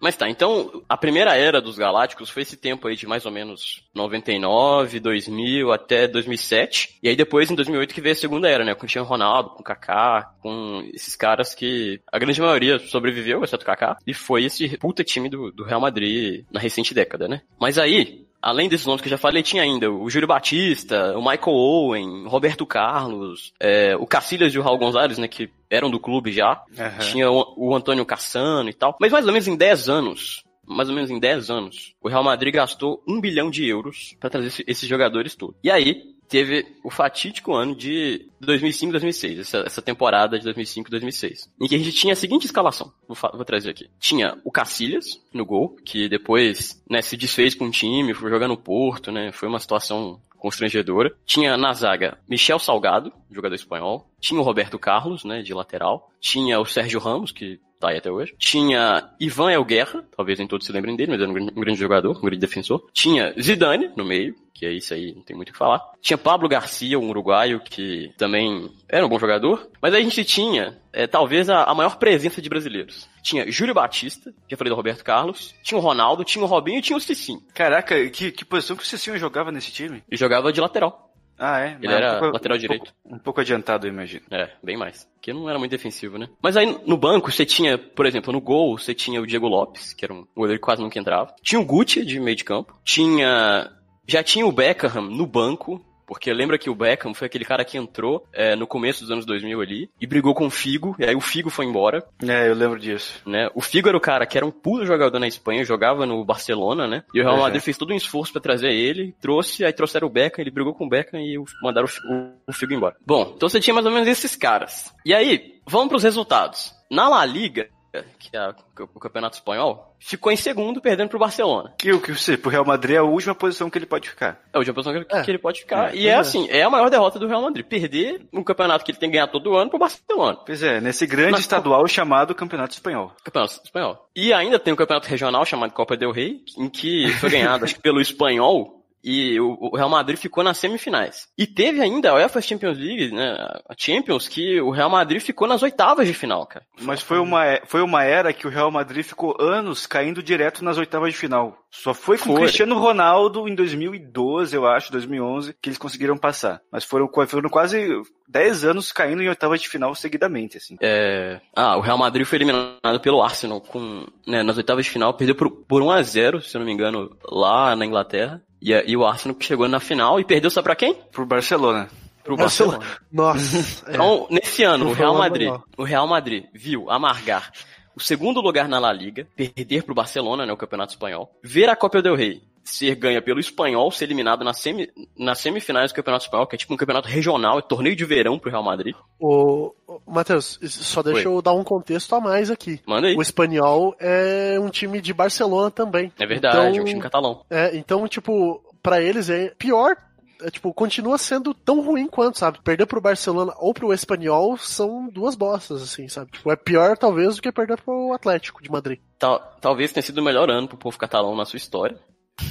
[0.00, 3.32] Mas tá, então a primeira era dos Galácticos foi esse tempo aí de mais ou
[3.32, 6.98] menos 99, 2000 até 2007.
[7.02, 8.74] E aí depois em 2008 que veio a segunda era, né?
[8.74, 13.42] Com o Cristiano Ronaldo, com o Kaká, com esses caras que a grande maioria sobreviveu,
[13.42, 13.96] exceto o Kaká.
[14.06, 17.40] E foi esse puta time do, do Real Madrid na recente década, né?
[17.58, 21.20] Mas aí, além desses nomes que eu já falei, tinha ainda o Júlio Batista, o
[21.20, 25.26] Michael Owen, Roberto Carlos, é, o Cacilhas e o Raul Gonzalez, né?
[25.26, 26.62] Que eram do clube já.
[26.78, 26.98] Aham.
[26.98, 28.96] Tinha o, o Antônio Cassano e tal.
[29.00, 32.22] Mas mais ou menos em 10 anos, mais ou menos em 10 anos, o Real
[32.24, 35.56] Madrid gastou um bilhão de euros pra trazer esse- esses jogadores todos.
[35.62, 41.50] E aí, teve o fatídico ano de 2005 2006, essa, essa temporada de 2005 2006,
[41.60, 43.88] em que a gente tinha a seguinte escalação, vou, vou trazer aqui.
[43.98, 48.48] Tinha o Cacilhas no gol, que depois né, se desfez com o time, foi jogar
[48.48, 51.10] no Porto, né, foi uma situação constrangedora.
[51.24, 54.10] Tinha na zaga Michel Salgado, jogador espanhol.
[54.20, 56.10] Tinha o Roberto Carlos, né, de lateral.
[56.20, 58.34] Tinha o Sérgio Ramos, que tá aí até hoje.
[58.38, 61.78] Tinha Ivan Elguerra, talvez nem todos se lembrem dele, mas era um grande, um grande
[61.78, 62.86] jogador, um grande defensor.
[62.92, 65.82] Tinha Zidane no meio, que é isso aí, não tem muito o que falar.
[66.00, 69.68] Tinha Pablo Garcia, um uruguaio, que também era um bom jogador.
[69.82, 73.08] Mas aí a gente tinha, é, talvez, a, a maior presença de brasileiros.
[73.22, 75.54] Tinha Júlio Batista, já falei do Roberto Carlos.
[75.62, 77.42] Tinha o Ronaldo, tinha o Robinho e tinha o Cicinho.
[77.52, 80.02] Caraca, que, que posição que o Cicinho jogava nesse time?
[80.10, 81.13] E jogava de lateral.
[81.38, 81.68] Ah, é?
[81.72, 82.84] Ele Mas era um pouco- lateral um direito.
[83.02, 84.22] pouco- um pouco adiantado, eu imagino.
[84.30, 85.04] É, bem mais.
[85.14, 86.28] Porque não era muito defensivo, né?
[86.42, 89.92] Mas aí no banco você tinha, por exemplo, no gol você tinha o Diego Lopes,
[89.92, 91.34] que era um goleiro que quase nunca entrava.
[91.42, 92.78] Tinha o Gucci de meio de campo.
[92.84, 93.70] Tinha.
[94.06, 95.84] Já tinha o Beckham no banco.
[96.06, 99.24] Porque lembra que o Beckham foi aquele cara que entrou é, no começo dos anos
[99.26, 102.54] 2000 ali e brigou com o Figo, e aí o Figo foi embora, É, eu
[102.54, 103.20] lembro disso.
[103.26, 103.48] né?
[103.54, 106.86] O Figo era o cara que era um puto jogador na Espanha, jogava no Barcelona,
[106.86, 107.04] né?
[107.14, 107.42] E o Real Uhum.
[107.42, 110.74] Madrid fez todo um esforço pra trazer ele, trouxe, aí trouxeram o Beckham, ele brigou
[110.74, 112.96] com o Beckham e mandaram o, Fi- o, o Figo embora.
[113.06, 114.92] Bom, então você tinha mais ou menos esses caras.
[115.04, 116.72] E aí, vamos pros resultados.
[116.90, 117.68] Na La Liga,
[118.18, 118.48] que é
[118.80, 121.72] o campeonato espanhol, ficou em segundo, perdendo pro Barcelona.
[121.78, 124.40] Que o que você, pro Real Madrid é a última posição que ele pode ficar.
[124.52, 125.22] É a última posição que, É.
[125.22, 125.92] que ele pode ficar.
[125.94, 126.14] É, e é é.
[126.16, 127.64] assim, é a maior derrota do Real Madrid.
[127.64, 130.38] Perder um campeonato que ele tem que ganhar todo ano pro Barcelona.
[130.44, 133.12] Pois é, nesse grande Mas- estadual chamado Campeonato Espanhol.
[133.22, 134.08] Campeonato espanhol.
[134.14, 137.74] E ainda tem um campeonato regional chamado Copa del Rei, em que foi ganhado, acho
[137.74, 141.28] que pelo espanhol, e o Real Madrid ficou nas semifinais.
[141.36, 143.36] E teve ainda a UEFA Champions League, né,
[143.68, 146.64] a Champions, que o Real Madrid ficou nas oitavas de final, cara.
[146.80, 150.78] Mas foi uma, foi uma era que o Real Madrid ficou anos caindo direto nas
[150.78, 151.58] oitavas de final.
[151.70, 152.36] Só foi com o.
[152.36, 156.60] Cristiano Ronaldo em 2012, eu acho, 2011, que eles conseguiram passar.
[156.72, 157.88] Mas foram, foram quase
[158.28, 160.76] 10 anos caindo em oitavas de final seguidamente, assim.
[160.80, 161.40] É...
[161.54, 165.34] Ah, o Real Madrid foi eliminado pelo Arsenal com, né, nas oitavas de final, perdeu
[165.34, 168.40] por, por 1 a 0 se eu não me engano, lá na Inglaterra.
[168.64, 170.94] E, e o Arsenal que chegou na final e perdeu só pra quem?
[171.12, 171.90] Pro Barcelona.
[172.22, 172.80] Pro Barcelona.
[173.12, 173.84] Nossa.
[173.86, 173.92] é.
[173.92, 177.52] Então, nesse ano, o Real Madrid, o Real Madrid viu amargar
[177.94, 181.76] o segundo lugar na La Liga, perder pro Barcelona, né, o Campeonato Espanhol, ver a
[181.76, 184.88] Copa del Rei ser ganha pelo Espanhol, ser eliminado na semi,
[185.18, 188.38] nas semifinais do Campeonato Espanhol, que é tipo um campeonato regional, é torneio de verão
[188.38, 188.94] pro Real Madrid.
[189.20, 189.72] O,
[190.06, 191.34] Matheus, só deixa Oi.
[191.36, 192.80] eu dar um contexto a mais aqui.
[192.86, 193.16] Manda aí.
[193.16, 196.10] O espanhol é um time de Barcelona também.
[196.18, 197.44] É verdade, Então, é um time catalão.
[197.50, 199.96] É, então, tipo, pra eles é pior.
[200.42, 202.58] É, tipo, continua sendo tão ruim quanto, sabe?
[202.62, 206.32] Perder pro Barcelona ou pro Espanhol são duas bostas, assim, sabe?
[206.32, 208.98] Tipo, é pior, talvez, do que perder pro Atlético de Madrid.
[209.18, 211.96] Tal- talvez tenha sido o melhor ano pro povo catalão na sua história.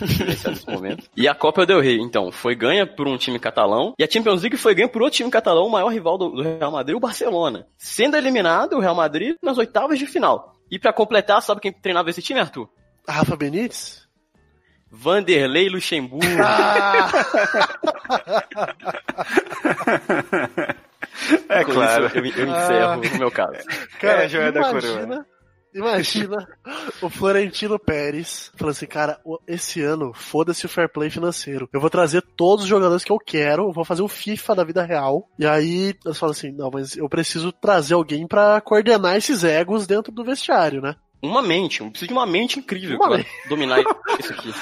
[0.02, 1.04] Nesse momento.
[1.16, 4.42] E a Copa del Rey, então, foi ganha por um time catalão, e a Champions
[4.42, 7.00] League foi ganha por outro time catalão, o maior rival do, do Real Madrid, o
[7.00, 7.68] Barcelona.
[7.78, 10.54] Sendo eliminado o Real Madrid nas oitavas de final.
[10.72, 12.68] E pra completar, sabe quem treinava esse time, Arthur?
[13.08, 14.02] Rafa Benítez?
[14.90, 16.26] Vanderlei Luxemburgo.
[16.42, 17.10] Ah,
[21.50, 22.08] É Com claro.
[22.08, 23.58] isso, eu, eu encerro o meu caso.
[24.00, 25.26] cara, É a joia da imagina, coroa.
[25.74, 26.47] Imagina
[27.01, 31.67] o Florentino Pérez falando assim, cara, esse ano, foda-se o fair play financeiro.
[31.74, 34.84] Eu vou trazer todos os jogadores que eu quero, vou fazer o FIFA da vida
[34.84, 35.28] real.
[35.38, 39.88] E aí, eles falam assim, não, mas eu preciso trazer alguém pra coordenar esses egos
[39.88, 40.95] dentro do vestiário, né?
[41.21, 43.30] Uma mente, eu preciso de uma mente incrível Uma pra mente.
[43.47, 43.80] dominar
[44.19, 44.53] isso aqui.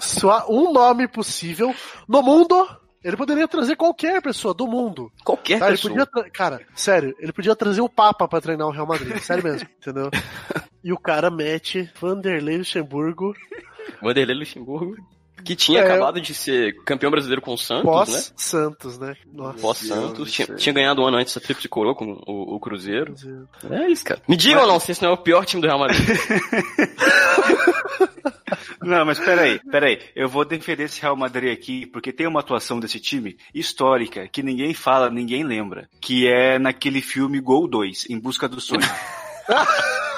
[0.00, 1.74] Só um nome possível
[2.08, 2.66] no mundo.
[3.02, 5.10] Ele poderia trazer qualquer pessoa do mundo.
[5.24, 6.06] Qualquer Tá, ele pessoa.
[6.32, 9.16] cara, sério, ele podia trazer o Papa pra treinar o Real Madrid.
[9.22, 10.10] Sério mesmo, entendeu?
[10.84, 13.34] E o cara mete Vanderlei Luxemburgo
[14.02, 14.96] Vanderlei Luxemburgo,
[15.44, 17.90] que tinha É, acabado de ser campeão brasileiro com o Santos, né?
[17.90, 19.14] pós-Santos, né?
[19.32, 19.58] Nossa.
[19.58, 20.56] Pós-Santos, tinha, céu.
[20.56, 23.14] tinha ganhado um ano antes a Tríplice Coroa com o, o Cruzeiro.
[23.70, 24.20] É isso, cara.
[24.28, 25.98] Me digam ou não se esse não é o pior time do Real Madrid.
[28.82, 30.00] Não, mas peraí, peraí.
[30.16, 34.42] Eu vou defender esse Real Madrid aqui, porque tem uma atuação desse time histórica que
[34.42, 35.88] ninguém fala, ninguém lembra.
[36.00, 38.80] Que é naquele filme Gol 2, Em Busca do Sonho.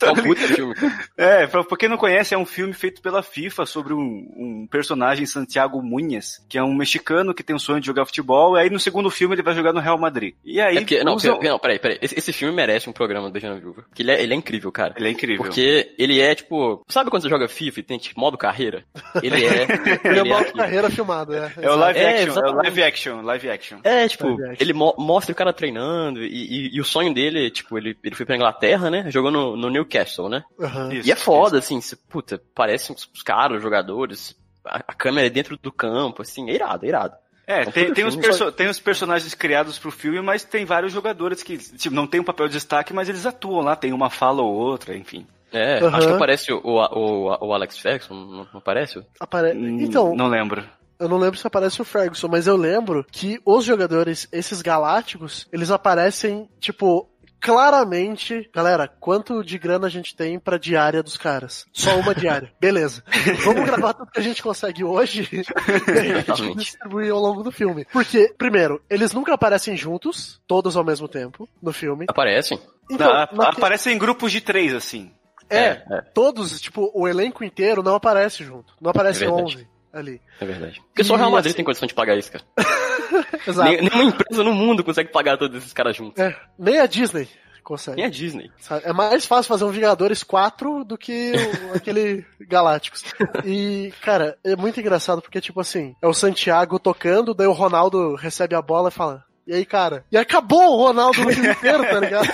[0.00, 0.92] É um puta filme, cara.
[1.16, 3.98] É, pra, pra quem não conhece, é um filme feito pela FIFA sobre um,
[4.36, 8.56] um personagem, Santiago Munhas, que é um mexicano que tem o sonho de jogar futebol,
[8.56, 10.34] e aí no segundo filme ele vai jogar no Real Madrid.
[10.44, 10.76] E aí.
[10.76, 11.98] É porque, não, pera- não, peraí, peraí.
[12.02, 13.82] Esse, esse filme merece um programa do Beijando a Viúva.
[13.88, 14.94] Porque ele é, ele é incrível, cara.
[14.96, 15.44] Ele é incrível.
[15.44, 16.84] Porque ele é, tipo...
[16.88, 18.84] Sabe quando você joga FIFA e tem, tipo, modo carreira?
[19.22, 19.66] Ele é...
[20.04, 20.56] Ele é é aquilo.
[20.56, 21.64] carreira filmada, é.
[21.64, 23.78] É o live É, action, é o live action, live action.
[23.84, 24.56] É, tipo, Live action.
[24.60, 28.14] ele mo- mostra o cara treinando e, e- e o sonho dele, tipo, ele, ele
[28.22, 29.10] foi pra Inglaterra, né?
[29.10, 30.42] Jogou no, no Newcastle, né?
[30.60, 30.92] Aham.
[30.92, 34.94] Isso, e é foda, assim, cê- puta, parece uns os caras, os jogadores, a, a
[34.94, 37.14] câmera é dentro do campo, assim, é irado, é irado.
[37.46, 38.16] É, É tem, tem, os
[38.56, 42.24] tem os personagens criados pro filme, mas tem vários jogadores que, tipo, não tem um
[42.24, 45.26] papel de destaque, mas eles atuam lá, tem uma fala ou outra, enfim.
[45.52, 45.96] É, Aham.
[45.98, 49.04] acho que aparece o, o, o, o Alex Ferguson, não, não aparece?
[49.20, 49.52] Apare...
[49.56, 50.64] Hum, Então, Não lembro.
[50.98, 55.46] eu não lembro se aparece o Ferguson, mas eu lembro que os jogadores, esses galácticos,
[55.52, 57.06] eles aparecem, tipo,
[57.42, 58.48] claramente.
[58.54, 61.66] Galera, quanto de grana a gente tem pra diária dos caras?
[61.72, 62.52] Só uma diária.
[62.60, 63.02] Beleza.
[63.44, 67.50] Vamos gravar tudo que a gente consegue hoje e a gente distribuir ao longo do
[67.52, 67.84] filme.
[67.92, 72.06] Porque, primeiro, eles nunca aparecem juntos, todos ao mesmo tempo, no filme.
[72.08, 72.58] Aparecem.
[72.90, 75.10] Então, Não, ap- naque- Aparecem em grupos de três, assim.
[75.50, 76.00] é, é.
[76.14, 78.72] todos, tipo, o elenco inteiro não aparece junto.
[78.80, 79.56] Não aparece É verdade.
[79.56, 80.20] 11 ali.
[80.40, 80.80] É verdade.
[80.88, 82.44] Porque só o Real Madrid assim- tem condição de pagar isso, cara.
[83.46, 83.68] Exato.
[83.70, 86.18] Nem- nenhuma empresa no mundo consegue pagar todos esses caras juntos.
[86.22, 87.28] É, nem a Disney
[87.62, 87.96] consegue.
[87.96, 88.50] Nem a Disney.
[88.82, 93.04] É mais fácil fazer um Vingadores 4 do que o- aquele Galácticos.
[93.44, 98.16] E, cara, é muito engraçado porque, tipo assim, é o Santiago tocando, daí o Ronaldo
[98.16, 99.24] recebe a bola e fala.
[99.46, 100.04] E aí, cara?
[100.10, 102.28] E acabou o Ronaldo no inteiro, tá ligado?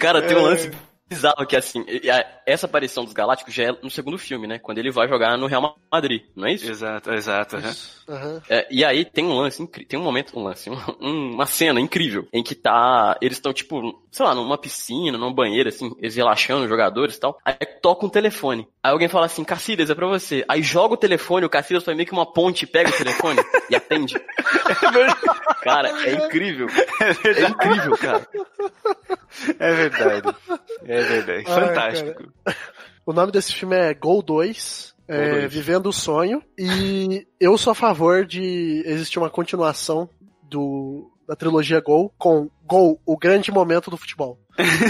[0.00, 0.22] Cara, É.
[0.22, 0.70] tem um lance
[1.08, 1.84] bizarro que assim,
[2.46, 4.58] essa aparição dos Galácticos já é no segundo filme, né?
[4.58, 6.70] Quando ele vai jogar no Real Madrid, não é isso?
[6.70, 7.56] Exato, exato.
[8.08, 8.42] Aham.
[8.48, 10.68] É, e aí tem um lance, tem um momento, um lance,
[11.00, 15.32] um- uma cena incrível, em que tá, eles estão tipo, sei lá, numa piscina, numa
[15.32, 18.66] banheira, assim, eles relaxando, os jogadores e tal, aí toca um telefone.
[18.82, 20.44] Aí alguém fala assim, Cacilhas, é pra você.
[20.48, 23.40] Aí joga o telefone, o Cacilhas faz meio que uma ponte, pega o telefone
[23.70, 24.14] e atende.
[25.62, 26.66] cara, é incrível.
[27.00, 28.26] É incrível, cara.
[29.58, 30.36] É verdade.
[30.84, 31.44] É verdade.
[31.46, 32.32] Ai, Fantástico.
[33.06, 34.94] O nome desse filme é Gol 2.
[35.06, 35.52] É, Gol 2.
[35.52, 36.42] Vivendo o Sonho.
[36.58, 40.08] E eu sou a favor de existir uma continuação
[40.42, 44.38] do, da trilogia Gol com Gol, o grande momento do futebol.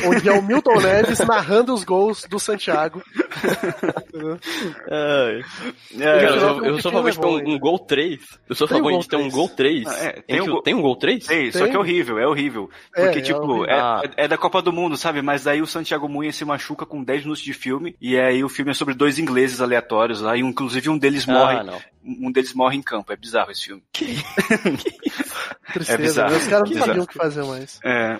[0.06, 3.02] Onde é o Milton Neves narrando os gols do Santiago.
[4.90, 5.40] É,
[5.92, 8.20] eu, eu sou- eu que sou a filme favor de ter um, um gol 3.
[8.48, 9.32] Eu sou a Tem um favor gol de ter um 3.
[9.34, 9.86] gol 3.
[9.86, 11.24] Ah, é, tem, tem um que- gol- tem um gol 3?
[11.24, 11.70] Sei, só Tem.
[11.70, 12.68] que é horrível, é horrível.
[12.96, 13.64] É, Porque, é tipo, horrível.
[13.66, 14.02] é, Ah.
[14.16, 15.22] é- é da Copa do Mundo, sabe?
[15.22, 18.48] Mas daí o Santiago Munha se machuca com 10 minutos de filme, e aí o
[18.48, 21.56] filme é sobre dois ingleses aleatórios lá, e inclusive um deles morre.
[21.58, 21.78] Ah, não.
[22.04, 23.12] Um deles morre em campo.
[23.12, 23.82] É bizarro esse filme.
[25.72, 25.94] Tristeza.
[25.94, 26.30] É bizarro.
[26.32, 26.36] né?
[26.38, 27.80] Os caras não sabiam o que fazer mais.
[27.84, 28.18] É.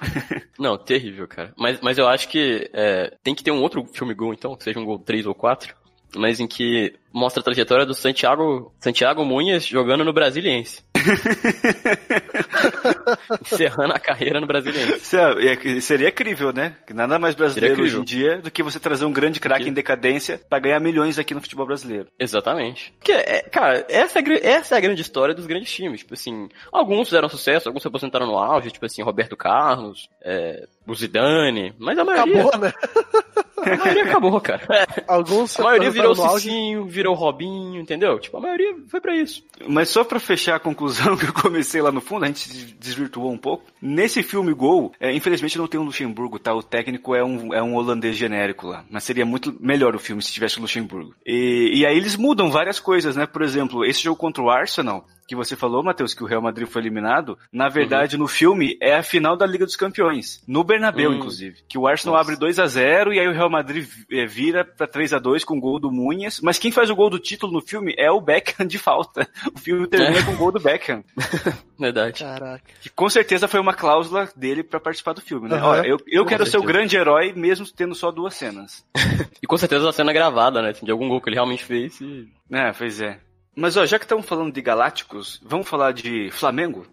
[0.59, 1.53] Não, terrível, cara.
[1.57, 4.65] Mas, mas eu acho que é, tem que ter um outro filme gol, então, que
[4.65, 5.75] seja um gol 3 ou 4.
[6.17, 10.83] mas em que mostra a trajetória do Santiago, Santiago Munhas jogando no Brasiliense.
[13.43, 14.97] Encerrando a carreira no Brasiliense.
[14.99, 16.77] Isso é- é- Seria crível, né?
[16.93, 20.41] Nada mais brasileiro hoje em dia do que você trazer um grande craque em decadência
[20.49, 22.07] pra ganhar milhões aqui no futebol brasileiro.
[22.19, 22.93] Exatamente.
[22.99, 26.01] Porque, é, cara, essa é, essa é a grande história dos grandes times.
[26.01, 30.67] Tipo assim, alguns fizeram sucesso, alguns se aposentaram no auge, tipo assim, Roberto Carlos, é,
[30.87, 32.73] o Zidane, mas a maioria, Acabou, né?
[33.59, 34.63] a maioria acabou, cara.
[34.71, 36.15] É, Alguns a maioria virou.
[36.15, 38.19] Cicinho, virou o Robinho, entendeu?
[38.19, 39.43] Tipo, a maioria foi pra isso.
[39.69, 40.88] Mas só pra fechar a conclusão
[41.19, 43.65] que eu comecei lá no fundo, a gente desvirtuou um pouco.
[43.81, 46.55] Nesse filme Gol, é, infelizmente não tem o Luxemburgo, tá?
[46.55, 48.85] O técnico é um, é um holandês genérico lá.
[48.91, 51.15] Mas seria muito melhor o filme se tivesse o Luxemburgo.
[51.27, 53.27] E, e aí eles mudam várias coisas, né?
[53.27, 56.67] Por exemplo, esse jogo contra o Arsenal, que você falou, Matheus, que o Real Madrid
[56.67, 60.43] foi eliminado, na verdade, no filme, é a final da Liga dos Campeões.
[60.49, 61.17] No Bernabéu, Hum.
[61.17, 61.59] inclusive.
[61.69, 62.31] Que o Arsenal Nossa.
[62.31, 65.45] abre 2 a 0 e aí o Real Madrid eh, vira pra 3 a 2
[65.45, 66.41] com o gol do Munhas.
[66.43, 69.29] Mas quem faz o gol do título no filme é o Beckham de falta.
[69.55, 70.23] O filme termina É.
[70.23, 71.05] com o gol do Beckham.
[71.79, 72.21] Verdade.
[72.25, 72.65] Caraca.
[72.81, 75.57] Que com certeza foi uma cláusula dele pra participar do filme, né?
[75.57, 75.67] Aham.
[75.69, 78.85] Olha, eu, eu Com quero ser o grande herói mesmo tendo só duas cenas.
[79.43, 80.73] E com certeza a cena gravada, né?
[80.83, 82.27] De algum gol que ele realmente fez e...
[82.51, 83.21] É, pois é.
[83.61, 86.87] Mas ó, já que estamos falando de Galácticos, vamos falar de Flamengo?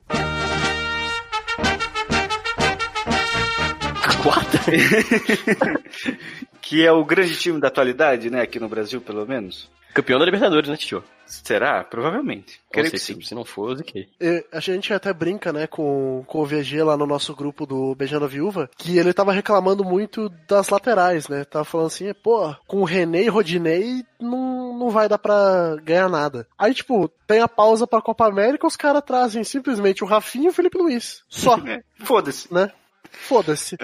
[4.24, 4.58] Quarta?
[6.68, 8.42] Que é o grande time da atualidade, né?
[8.42, 9.70] Aqui no Brasil, pelo menos.
[9.94, 11.04] Campeão da Libertadores, né, Tio?
[11.28, 11.84] Será?
[11.84, 12.60] Provavelmente.
[12.74, 13.22] Sei que sim.
[13.22, 14.08] se, se não for, ok.
[14.52, 18.26] A gente até brinca, né, com, com o VG lá no nosso grupo do Beijando
[18.26, 21.46] a Viúva, que ele tava reclamando muito das laterais, né?
[21.46, 26.10] Tava falando assim, pô, com o René e Rodinei não, não vai dar pra ganhar
[26.10, 26.48] nada.
[26.58, 30.50] Aí, tipo, tem a pausa pra Copa América, os caras trazem simplesmente o Rafinha e
[30.50, 31.24] o Felipe Luiz.
[31.30, 32.54] Só, É, Foda-se.
[32.54, 32.72] né?
[33.18, 33.78] Foda-se.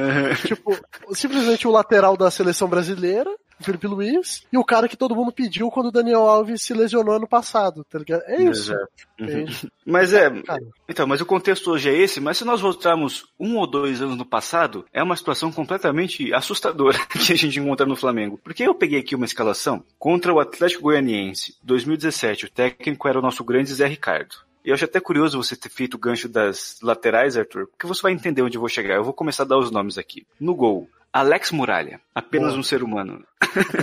[0.45, 0.77] tipo,
[1.13, 3.29] simplesmente o lateral da seleção brasileira,
[3.61, 6.73] o Felipe Luiz, e o cara que todo mundo pediu quando o Daniel Alves se
[6.73, 8.23] lesionou ano passado, tá ligado?
[8.25, 8.73] É isso.
[8.73, 9.25] Uhum.
[9.25, 9.71] entende?
[9.85, 10.61] Mas é, Cara.
[10.89, 14.17] então, mas o contexto hoje é esse, mas se nós voltarmos um ou dois anos
[14.17, 18.39] no passado, é uma situação completamente assustadora que a gente encontra no Flamengo.
[18.43, 23.21] Porque eu peguei aqui uma escalação contra o Atlético Goianiense, 2017, o técnico era o
[23.21, 24.50] nosso grande Zé Ricardo.
[24.63, 28.01] E eu acho até curioso você ter feito o gancho das laterais, Arthur, porque você
[28.01, 28.95] vai entender onde eu vou chegar.
[28.95, 30.25] Eu vou começar a dar os nomes aqui.
[30.39, 32.59] No gol, Alex Muralha, apenas Boa.
[32.59, 33.23] um ser humano.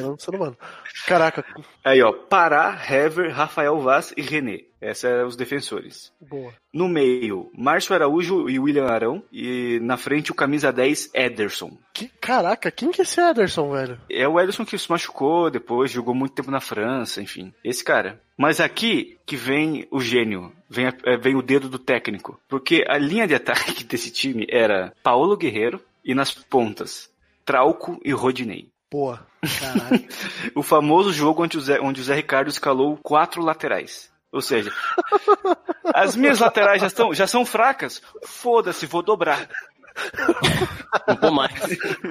[0.00, 0.56] Não, ser humano.
[1.06, 1.44] Caraca,
[1.84, 4.60] Aí, ó, Pará, Hever, Rafael Vaz e René.
[4.80, 6.12] Esses são os defensores.
[6.20, 6.52] boa.
[6.72, 9.22] No meio, Márcio Araújo e William Arão.
[9.32, 11.76] E na frente, o camisa 10, Ederson.
[11.92, 14.00] Que, caraca, quem que é esse Ederson, velho?
[14.10, 17.52] É o Ederson que se machucou depois, jogou muito tempo na França, enfim.
[17.64, 18.22] Esse cara.
[18.36, 22.40] Mas aqui que vem o gênio, vem, é, vem o dedo do técnico.
[22.48, 27.10] Porque a linha de ataque desse time era Paulo Guerreiro e nas pontas,
[27.48, 28.68] Trauco e Rodinei.
[28.92, 29.26] Boa.
[29.58, 30.06] Caralho.
[30.54, 34.12] O famoso jogo onde o Zé, onde o Zé Ricardo escalou quatro laterais.
[34.30, 34.70] Ou seja,
[35.94, 38.02] as minhas laterais já, estão, já são fracas.
[38.22, 39.48] Foda-se, vou dobrar.
[41.06, 41.54] Não vou mais.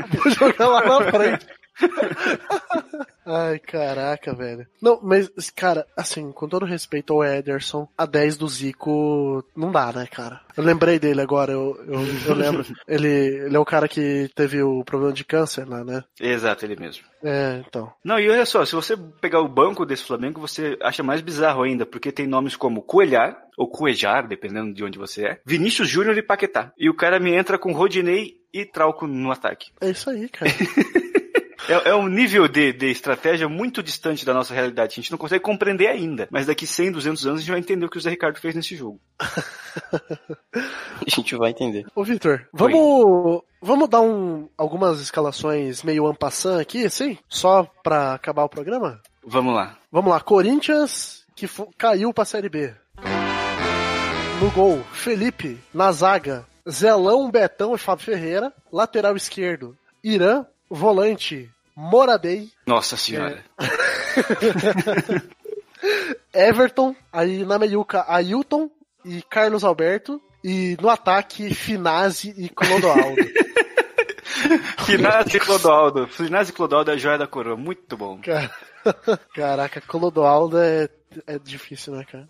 [0.10, 1.46] Vou jogar lá na frente.
[3.26, 4.66] Ai, caraca, velho.
[4.82, 9.92] Não, mas, cara, assim, com todo respeito ao Ederson, a 10 do Zico não dá,
[9.92, 10.40] né, cara?
[10.56, 12.66] Eu lembrei dele agora, eu, eu, eu lembro.
[12.88, 16.04] ele, ele é o cara que teve o problema de câncer lá, né?
[16.20, 17.04] Exato, ele mesmo.
[17.22, 17.92] É, então.
[18.04, 21.64] Não, e olha só, se você pegar o banco desse Flamengo, você acha mais bizarro
[21.64, 26.18] ainda, porque tem nomes como Coelhar, ou Coejar, dependendo de onde você é, Vinícius Júnior
[26.18, 26.72] e Paquetá.
[26.78, 29.72] E o cara me entra com Rodinei e Trauco no ataque.
[29.82, 30.50] É isso aí, cara.
[31.68, 34.94] É, é um nível de, de estratégia muito distante da nossa realidade.
[34.94, 36.28] A gente não consegue compreender ainda.
[36.32, 38.56] Mas daqui 100, 200 anos a gente vai entender o que o Zé Ricardo fez
[38.56, 39.00] nesse jogo.
[41.08, 41.86] A gente vai entender.
[41.96, 47.18] Ô, Victor, vamos, vamos dar um, algumas escalações meio ampassant aqui, assim?
[47.30, 49.00] Só pra acabar o programa?
[49.26, 49.78] Vamos lá.
[49.92, 51.48] Vamos lá, Corinthians, que
[51.78, 52.74] caiu pra Série B.
[54.42, 55.60] No gol, Felipe.
[55.74, 58.54] Na zaga, Zelão, Betão e Fábio Ferreira.
[58.72, 60.46] Lateral esquerdo, Irã.
[60.70, 61.50] Volante,
[61.80, 62.50] Moradei.
[62.66, 63.44] Nossa senhora.
[66.34, 66.96] Everton.
[67.14, 68.68] Aí na meiuca, Ailton
[69.06, 70.20] e Carlos Alberto.
[70.44, 73.22] E no ataque, Finazzi e Clodoaldo.
[74.86, 76.08] Finazzi e Clodoaldo.
[76.08, 77.56] Finazzi e Clodoaldo é a joia da coroa.
[77.56, 78.20] Muito bom.
[78.22, 78.52] Cara-
[79.36, 80.90] Caraca, Clodoaldo é,
[81.28, 82.28] é difícil, né, cara?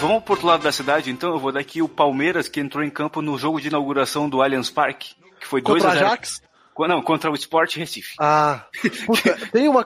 [0.00, 1.30] Vamos pro outro lado da cidade, então.
[1.34, 4.42] Eu vou dar aqui o Palmeiras, que entrou em campo no jogo de inauguração do
[4.42, 5.14] Allianz Parque.
[5.40, 6.42] Que foi 2 Contra a 0 Ajax?
[6.88, 8.14] Não, contra o Sport Recife.
[8.18, 8.64] Ah,
[9.06, 9.84] puta, tem uma.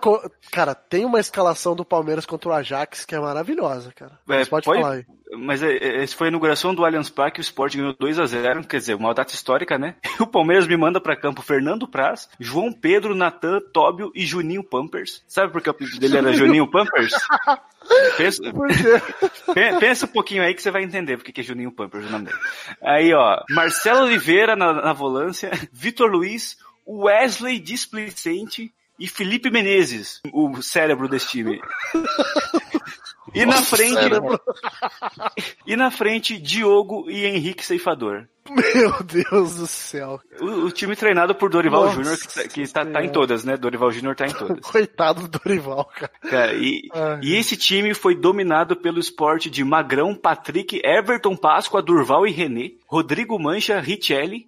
[0.53, 4.13] Cara, tem uma escalação do Palmeiras contra o Ajax que é maravilhosa, cara.
[4.29, 5.07] É, pode, pode- falar aí.
[5.37, 8.27] Mas é, é, essa foi a inauguração do Allianz Parque, o Sport ganhou 2 a
[8.27, 9.97] 0 quer dizer, uma data histórica, né?
[10.21, 15.25] O Palmeiras me manda pra campo Fernando Praz, João Pedro, Natan, Tóbio e Juninho Pampers.
[15.27, 17.13] Sabe por que o apelido dele era Juninho Pampers?
[18.17, 18.43] Pensa,
[19.81, 22.27] Pensa um pouquinho aí que você vai entender porque que é Juninho Pampers o nome
[22.27, 22.39] dele.
[22.83, 26.57] Aí, ó, Marcelo Oliveira na, na volância, Vitor Luiz,
[26.87, 31.61] Wesley Displicente e Felipe Menezes, o cérebro desse time.
[33.35, 33.99] E na frente,
[35.67, 38.27] e na frente, Diogo e Henrique Ceifador.
[38.49, 40.21] Meu Deus do céu.
[40.41, 43.43] O, o time treinado por Dorival Nossa Júnior, que, tá, que tá, tá em todas,
[43.43, 43.57] né?
[43.57, 44.61] Dorival Júnior tá em todas.
[44.71, 46.13] Coitado do Dorival, cara.
[46.23, 47.21] Cara, e, Ai.
[47.23, 52.73] e esse time foi dominado pelo esporte de Magrão, Patrick, Everton, Páscoa, Durval e René,
[52.87, 54.47] Rodrigo Mancha, Richelli,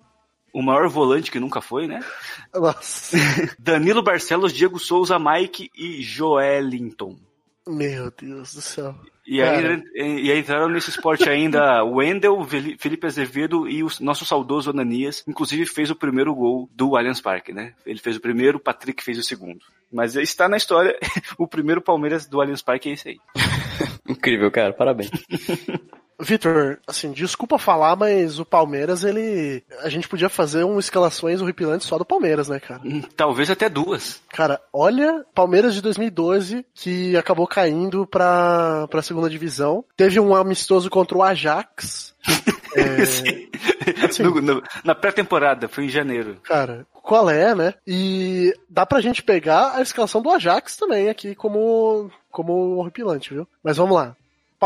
[0.52, 2.04] o maior volante que nunca foi, né?
[2.54, 3.16] Nossa.
[3.58, 7.16] Danilo Barcelos, Diego Souza, Mike e Joelinton.
[7.66, 8.94] Meu Deus do céu.
[9.26, 9.84] E aí, Cara.
[9.96, 12.46] e aí entraram nesse esporte ainda Wendel,
[12.78, 15.24] Felipe Azevedo e o nosso saudoso Ananias.
[15.26, 17.74] Inclusive fez o primeiro gol do Allianz Parque, né?
[17.84, 19.58] Ele fez o primeiro, o Patrick fez o segundo.
[19.92, 20.96] Mas está na história,
[21.36, 23.18] o primeiro Palmeiras do Allianz Parque é esse aí.
[24.08, 24.72] Incrível, cara.
[24.72, 25.10] Parabéns.
[26.18, 29.62] Vitor, assim, desculpa falar, mas o Palmeiras, ele.
[29.82, 32.80] A gente podia fazer um escalações horripilantes só do Palmeiras, né, cara?
[32.84, 34.22] Hum, Talvez até duas.
[34.30, 39.84] Cara, olha, Palmeiras de 2012, que acabou caindo pra, pra segunda divisão.
[39.96, 42.14] Teve um amistoso contra o Ajax.
[42.76, 43.48] É, Sim.
[44.10, 44.22] Sim.
[44.24, 46.36] No- no- na pré-temporada, foi em janeiro.
[46.42, 47.72] cara, qual é, né?
[47.86, 53.48] E dá pra gente pegar a escalação do Ajax também aqui como, como horripilante, viu?
[53.64, 54.14] Mas vamos lá.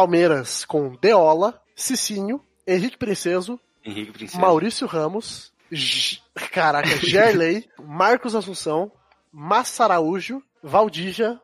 [0.01, 4.39] Palmeiras com Deola, Cicinho, Henrique Princeso, Henrique Princesa.
[4.41, 6.21] Maurício Ramos, G-
[6.51, 8.91] caraca, Gerley, Marcos Assunção,
[9.31, 11.39] Massa Araújo, Valdija,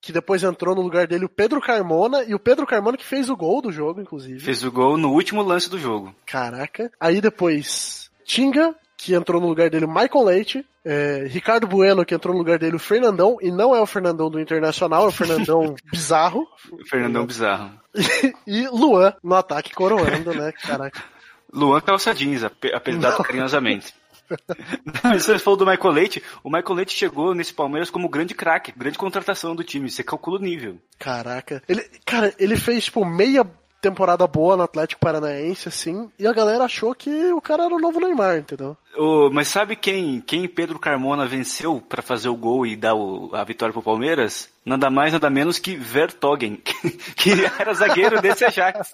[0.00, 3.28] que depois entrou no lugar dele o Pedro Carmona, e o Pedro Carmona que fez
[3.28, 4.38] o gol do jogo, inclusive.
[4.38, 6.14] Fez o gol no último lance do jogo.
[6.24, 6.92] Caraca.
[7.00, 12.14] Aí depois, Tinga, que entrou no lugar dele o Michael Leite, é, Ricardo Bueno, que
[12.14, 15.12] entrou no lugar dele o Fernandão, e não é o Fernandão do Internacional, é o
[15.12, 16.46] Fernandão bizarro,
[16.88, 17.70] Fernandão Bizarro.
[18.46, 20.52] e Luan no ataque coroando, né?
[20.52, 21.02] Caraca.
[21.52, 23.94] Luan Calçadins, ap- apelidado carinhosamente.
[25.04, 26.22] Não, Você falou do Michael Leite.
[26.42, 29.88] O Michael Leite chegou nesse Palmeiras como grande craque, grande contratação do time.
[29.88, 30.78] Você calcula o nível.
[30.98, 31.62] Caraca.
[31.68, 33.46] Ele, cara, ele fez, tipo, meia
[33.80, 37.78] temporada boa no Atlético Paranaense, assim, e a galera achou que o cara era o
[37.78, 38.76] novo Neymar, entendeu?
[38.96, 43.30] Ô, mas sabe quem, quem Pedro Carmona venceu pra fazer o gol e dar o-
[43.34, 44.48] a vitória pro Palmeiras?
[44.64, 46.56] Nada mais, nada menos que Vertogen,
[47.16, 48.92] que era zagueiro desse Ajax.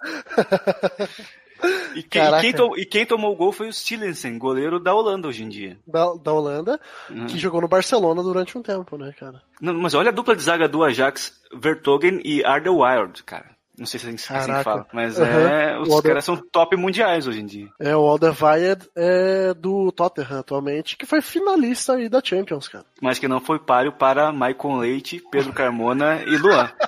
[1.95, 4.93] E quem, e quem to- e quem tomou o gol foi o Stilensen, goleiro da
[4.93, 5.79] Holanda hoje em dia.
[5.87, 7.27] Da, da Holanda, Uhum.
[7.27, 9.41] que jogou no Barcelona durante um tempo, né, cara?
[9.61, 13.52] Não, mas olha a dupla de zaga do Ajax, Vertogen e Ardewild, cara.
[13.79, 15.25] Não sei se é assim que fala, mas Uhum.
[15.25, 17.69] é, os caras são top mundiais hoje em dia.
[17.81, 22.85] É, o Alderweireld é do Tottenham atualmente, que foi finalista aí da Champions, cara.
[23.01, 26.71] Mas que não foi páreo para Maicon Leite, Pedro Carmona e Luan.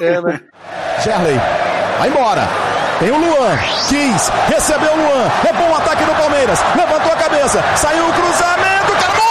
[0.00, 0.40] É, né?
[1.04, 1.36] Gerley,
[1.98, 2.42] vai embora.
[2.98, 3.56] Tem o Luan,
[3.88, 5.28] quis, recebeu o Luan.
[5.48, 6.58] É bom o ataque do Palmeiras.
[6.76, 9.23] Levantou a cabeça, saiu o cruzamento, Carmona!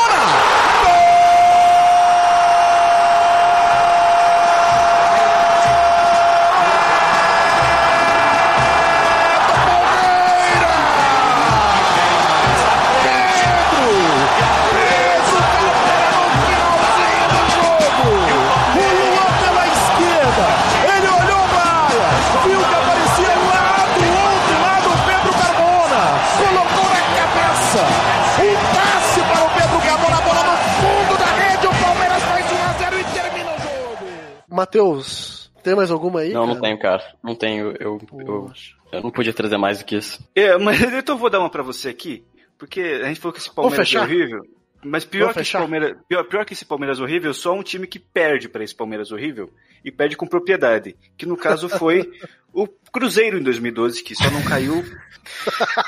[34.64, 36.32] Matheus, tem mais alguma aí?
[36.32, 36.53] Não, cara?
[36.53, 37.03] não tenho, cara.
[37.22, 37.68] Não tenho.
[37.80, 38.51] Eu, eu,
[38.93, 40.24] eu não podia trazer mais do que isso.
[40.34, 42.24] É, mas então eu vou dar uma pra você aqui,
[42.57, 44.41] porque a gente falou que esse Palmeiras é horrível.
[44.86, 45.51] Mas pior que, esse?
[45.53, 49.11] Palmeiras, pior, pior que esse Palmeiras horrível, só um time que perde pra esse Palmeiras
[49.11, 49.49] horrível
[49.84, 50.95] e perde com propriedade.
[51.18, 52.09] Que no caso foi
[52.53, 54.84] o Cruzeiro em 2012, que só não caiu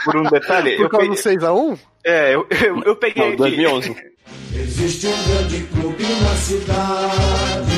[0.05, 0.75] por um detalhe.
[0.77, 1.79] Por Eu causa do peguei, 6x1?
[2.05, 3.95] é, eu, eu, eu peguei Não, aqui, 2011.
[4.53, 7.74] Existe um grande clube na cidade.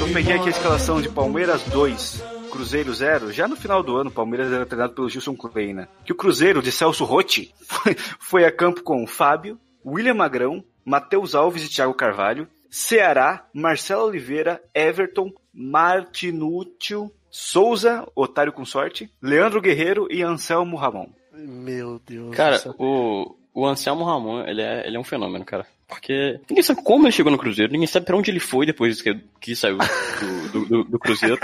[0.00, 3.32] Eu peguei aqui a escalação de Palmeiras 2, Cruzeiro 0.
[3.32, 5.88] Já no final do ano, o Palmeiras era treinado pelo Gilson Kleina.
[6.04, 11.34] Que o Cruzeiro de Celso Rotti foi, foi a campo com Fábio, William Magrão, Matheus
[11.34, 20.06] Alves e Thiago Carvalho, Ceará, Marcelo Oliveira, Everton, Martinútil, Souza, Otário com sorte, Leandro Guerreiro
[20.10, 21.08] e Anselmo Ramon.
[21.32, 22.74] Meu Deus Cara, do céu.
[22.78, 25.66] o, o Anselmo Ramon, ele é, ele é um fenômeno, cara.
[25.88, 29.00] Porque ninguém sabe como ele chegou no Cruzeiro, ninguém sabe pra onde ele foi depois
[29.00, 31.38] que, que saiu do, do, do, do Cruzeiro.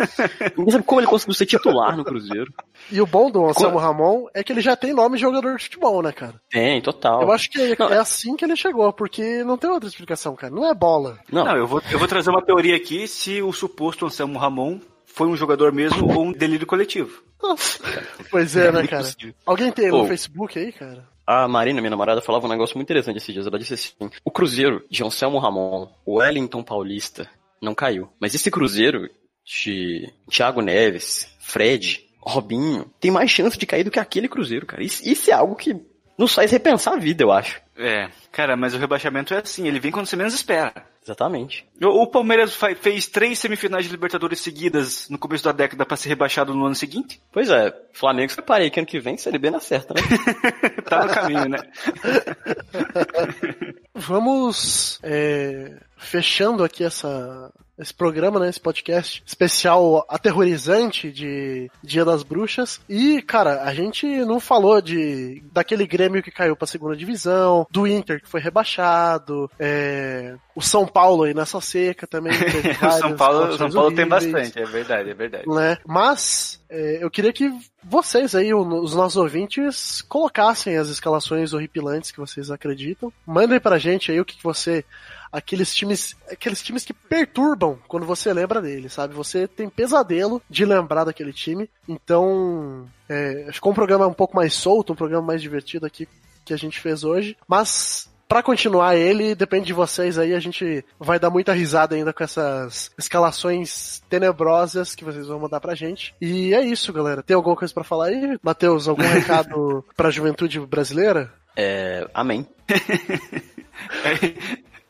[0.56, 2.52] ninguém sabe como ele conseguiu ser titular no Cruzeiro.
[2.90, 5.62] E o bom do Anselmo Ramon é que ele já tem nome de jogador de
[5.62, 6.34] futebol, né, cara?
[6.50, 7.22] Tem, total.
[7.22, 10.52] Eu acho que Não, é assim que ele chegou, porque não tem outra explicação, cara.
[10.52, 11.18] Não é bola.
[11.30, 14.80] Não, Não, eu vou, eu vou trazer uma teoria aqui se o suposto Anselmo Ramon
[15.06, 17.22] foi um jogador mesmo ou um delírio coletivo.
[18.30, 19.02] Pois é, né, cara?
[19.02, 19.34] Impossível.
[19.44, 20.06] Alguém tem no Ô.
[20.06, 21.06] Facebook aí, cara?
[21.26, 23.46] A Marina, minha namorada, falava um negócio muito interessante esses dias.
[23.46, 23.92] Ela disse assim:
[24.24, 27.28] o Cruzeiro de Anselmo Ramon, o Wellington Paulista,
[27.60, 28.08] não caiu.
[28.20, 29.08] Mas esse Cruzeiro
[29.44, 34.82] de Thiago Neves, Fred, Robinho, tem mais chance de cair do que aquele Cruzeiro, cara.
[34.82, 35.76] Isso, isso é algo que
[36.18, 37.60] nos faz repensar a vida, eu acho.
[37.76, 40.91] É, cara, mas o rebaixamento é assim, ele vem quando você menos espera.
[41.04, 41.66] Exatamente.
[41.82, 46.54] O, Palmeiras fez três semifinais de Libertadores seguidas no começo da década pra ser rebaixado
[46.54, 47.20] no ano seguinte.
[47.32, 50.00] Pois é, Flamengo, você parei que ano que vem Série B na certa, né?
[50.88, 51.58] Tá no caminho, né?
[53.94, 58.48] Vamos é, fechando aqui essa, esse programa, né?
[58.48, 62.80] Esse podcast especial aterrorizante de Dia das Bruxas.
[62.88, 67.86] E, cara, a gente não falou de daquele Grêmio que caiu pra segunda divisão, do
[67.86, 72.32] Inter que foi rebaixado, é, o São Paulo aí nessa seca também.
[72.82, 75.48] o São Paulo, São Paulo tem bastante, é verdade, é verdade.
[75.48, 75.76] né?
[75.86, 77.52] Mas eu queria que
[77.84, 83.12] vocês aí, os nossos ouvintes, colocassem as escalações horripilantes que vocês acreditam.
[83.26, 84.84] Mandem pra gente aí o que, você.
[85.30, 86.16] Aqueles times.
[86.30, 89.14] Aqueles times que perturbam quando você lembra deles, sabe?
[89.14, 91.68] Você tem pesadelo de lembrar daquele time.
[91.88, 92.88] Então.
[93.08, 96.08] É, ficou um programa um pouco mais solto, um programa mais divertido aqui
[96.44, 97.36] que a gente fez hoje.
[97.46, 98.11] Mas.
[98.32, 102.24] Pra continuar ele, depende de vocês aí, a gente vai dar muita risada ainda com
[102.24, 106.14] essas escalações tenebrosas que vocês vão mandar pra gente.
[106.18, 107.22] E é isso, galera.
[107.22, 108.38] Tem alguma coisa pra falar aí?
[108.42, 111.30] Matheus, algum recado pra juventude brasileira?
[111.54, 112.46] É, amém.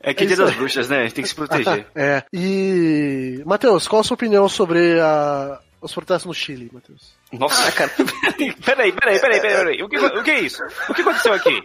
[0.00, 1.00] É que É dia das bruxas, né?
[1.00, 1.84] A gente tem que se proteger.
[1.96, 2.22] É.
[2.32, 3.42] E.
[3.44, 7.12] Matheus, qual a sua opinião sobre a- os protestos no Chile, Matheus?
[7.32, 7.90] Nossa, cara.
[8.64, 9.82] peraí, peraí, peraí, peraí, peraí.
[9.82, 10.62] O que, o que é isso?
[10.88, 11.60] O que aconteceu aqui?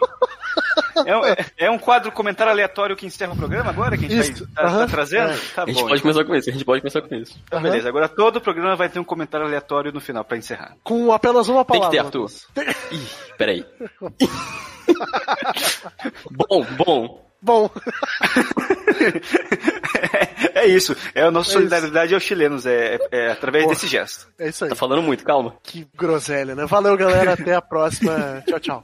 [1.06, 3.98] É um, é- é um quadro comentário aleatório que encerra o programa agora?
[3.98, 5.32] Que a gente Isso, vai, tá, tá aham, trazendo?
[5.32, 5.38] é.
[5.56, 5.88] Tá A gente bom.
[5.88, 7.40] pode começar com isso, a gente pode começar com isso.
[7.46, 7.90] Então, beleza.
[7.90, 10.76] Agora todo o programa vai ter um comentário aleatório no final pra encerrar.
[10.84, 11.92] Com apenas uma Tem que palavra.
[11.92, 12.30] ter, Arthur.
[12.54, 13.08] Tem- Ih,
[13.38, 13.66] peraí.
[16.32, 17.28] bom, bom.
[17.40, 17.70] Bom,
[20.56, 20.96] É isso.
[21.14, 22.66] É a nossa É solidariedade aos chilenos.
[22.66, 23.76] É, é- é através Boa.
[23.76, 24.28] desse gesto.
[24.40, 24.70] é isso aí.
[24.72, 25.54] Tá falando muito, calma.
[25.64, 26.66] Que groselha, né?
[26.66, 27.34] Valeu, galera.
[27.34, 28.42] Até a próxima.
[28.48, 28.84] tchau, tchau.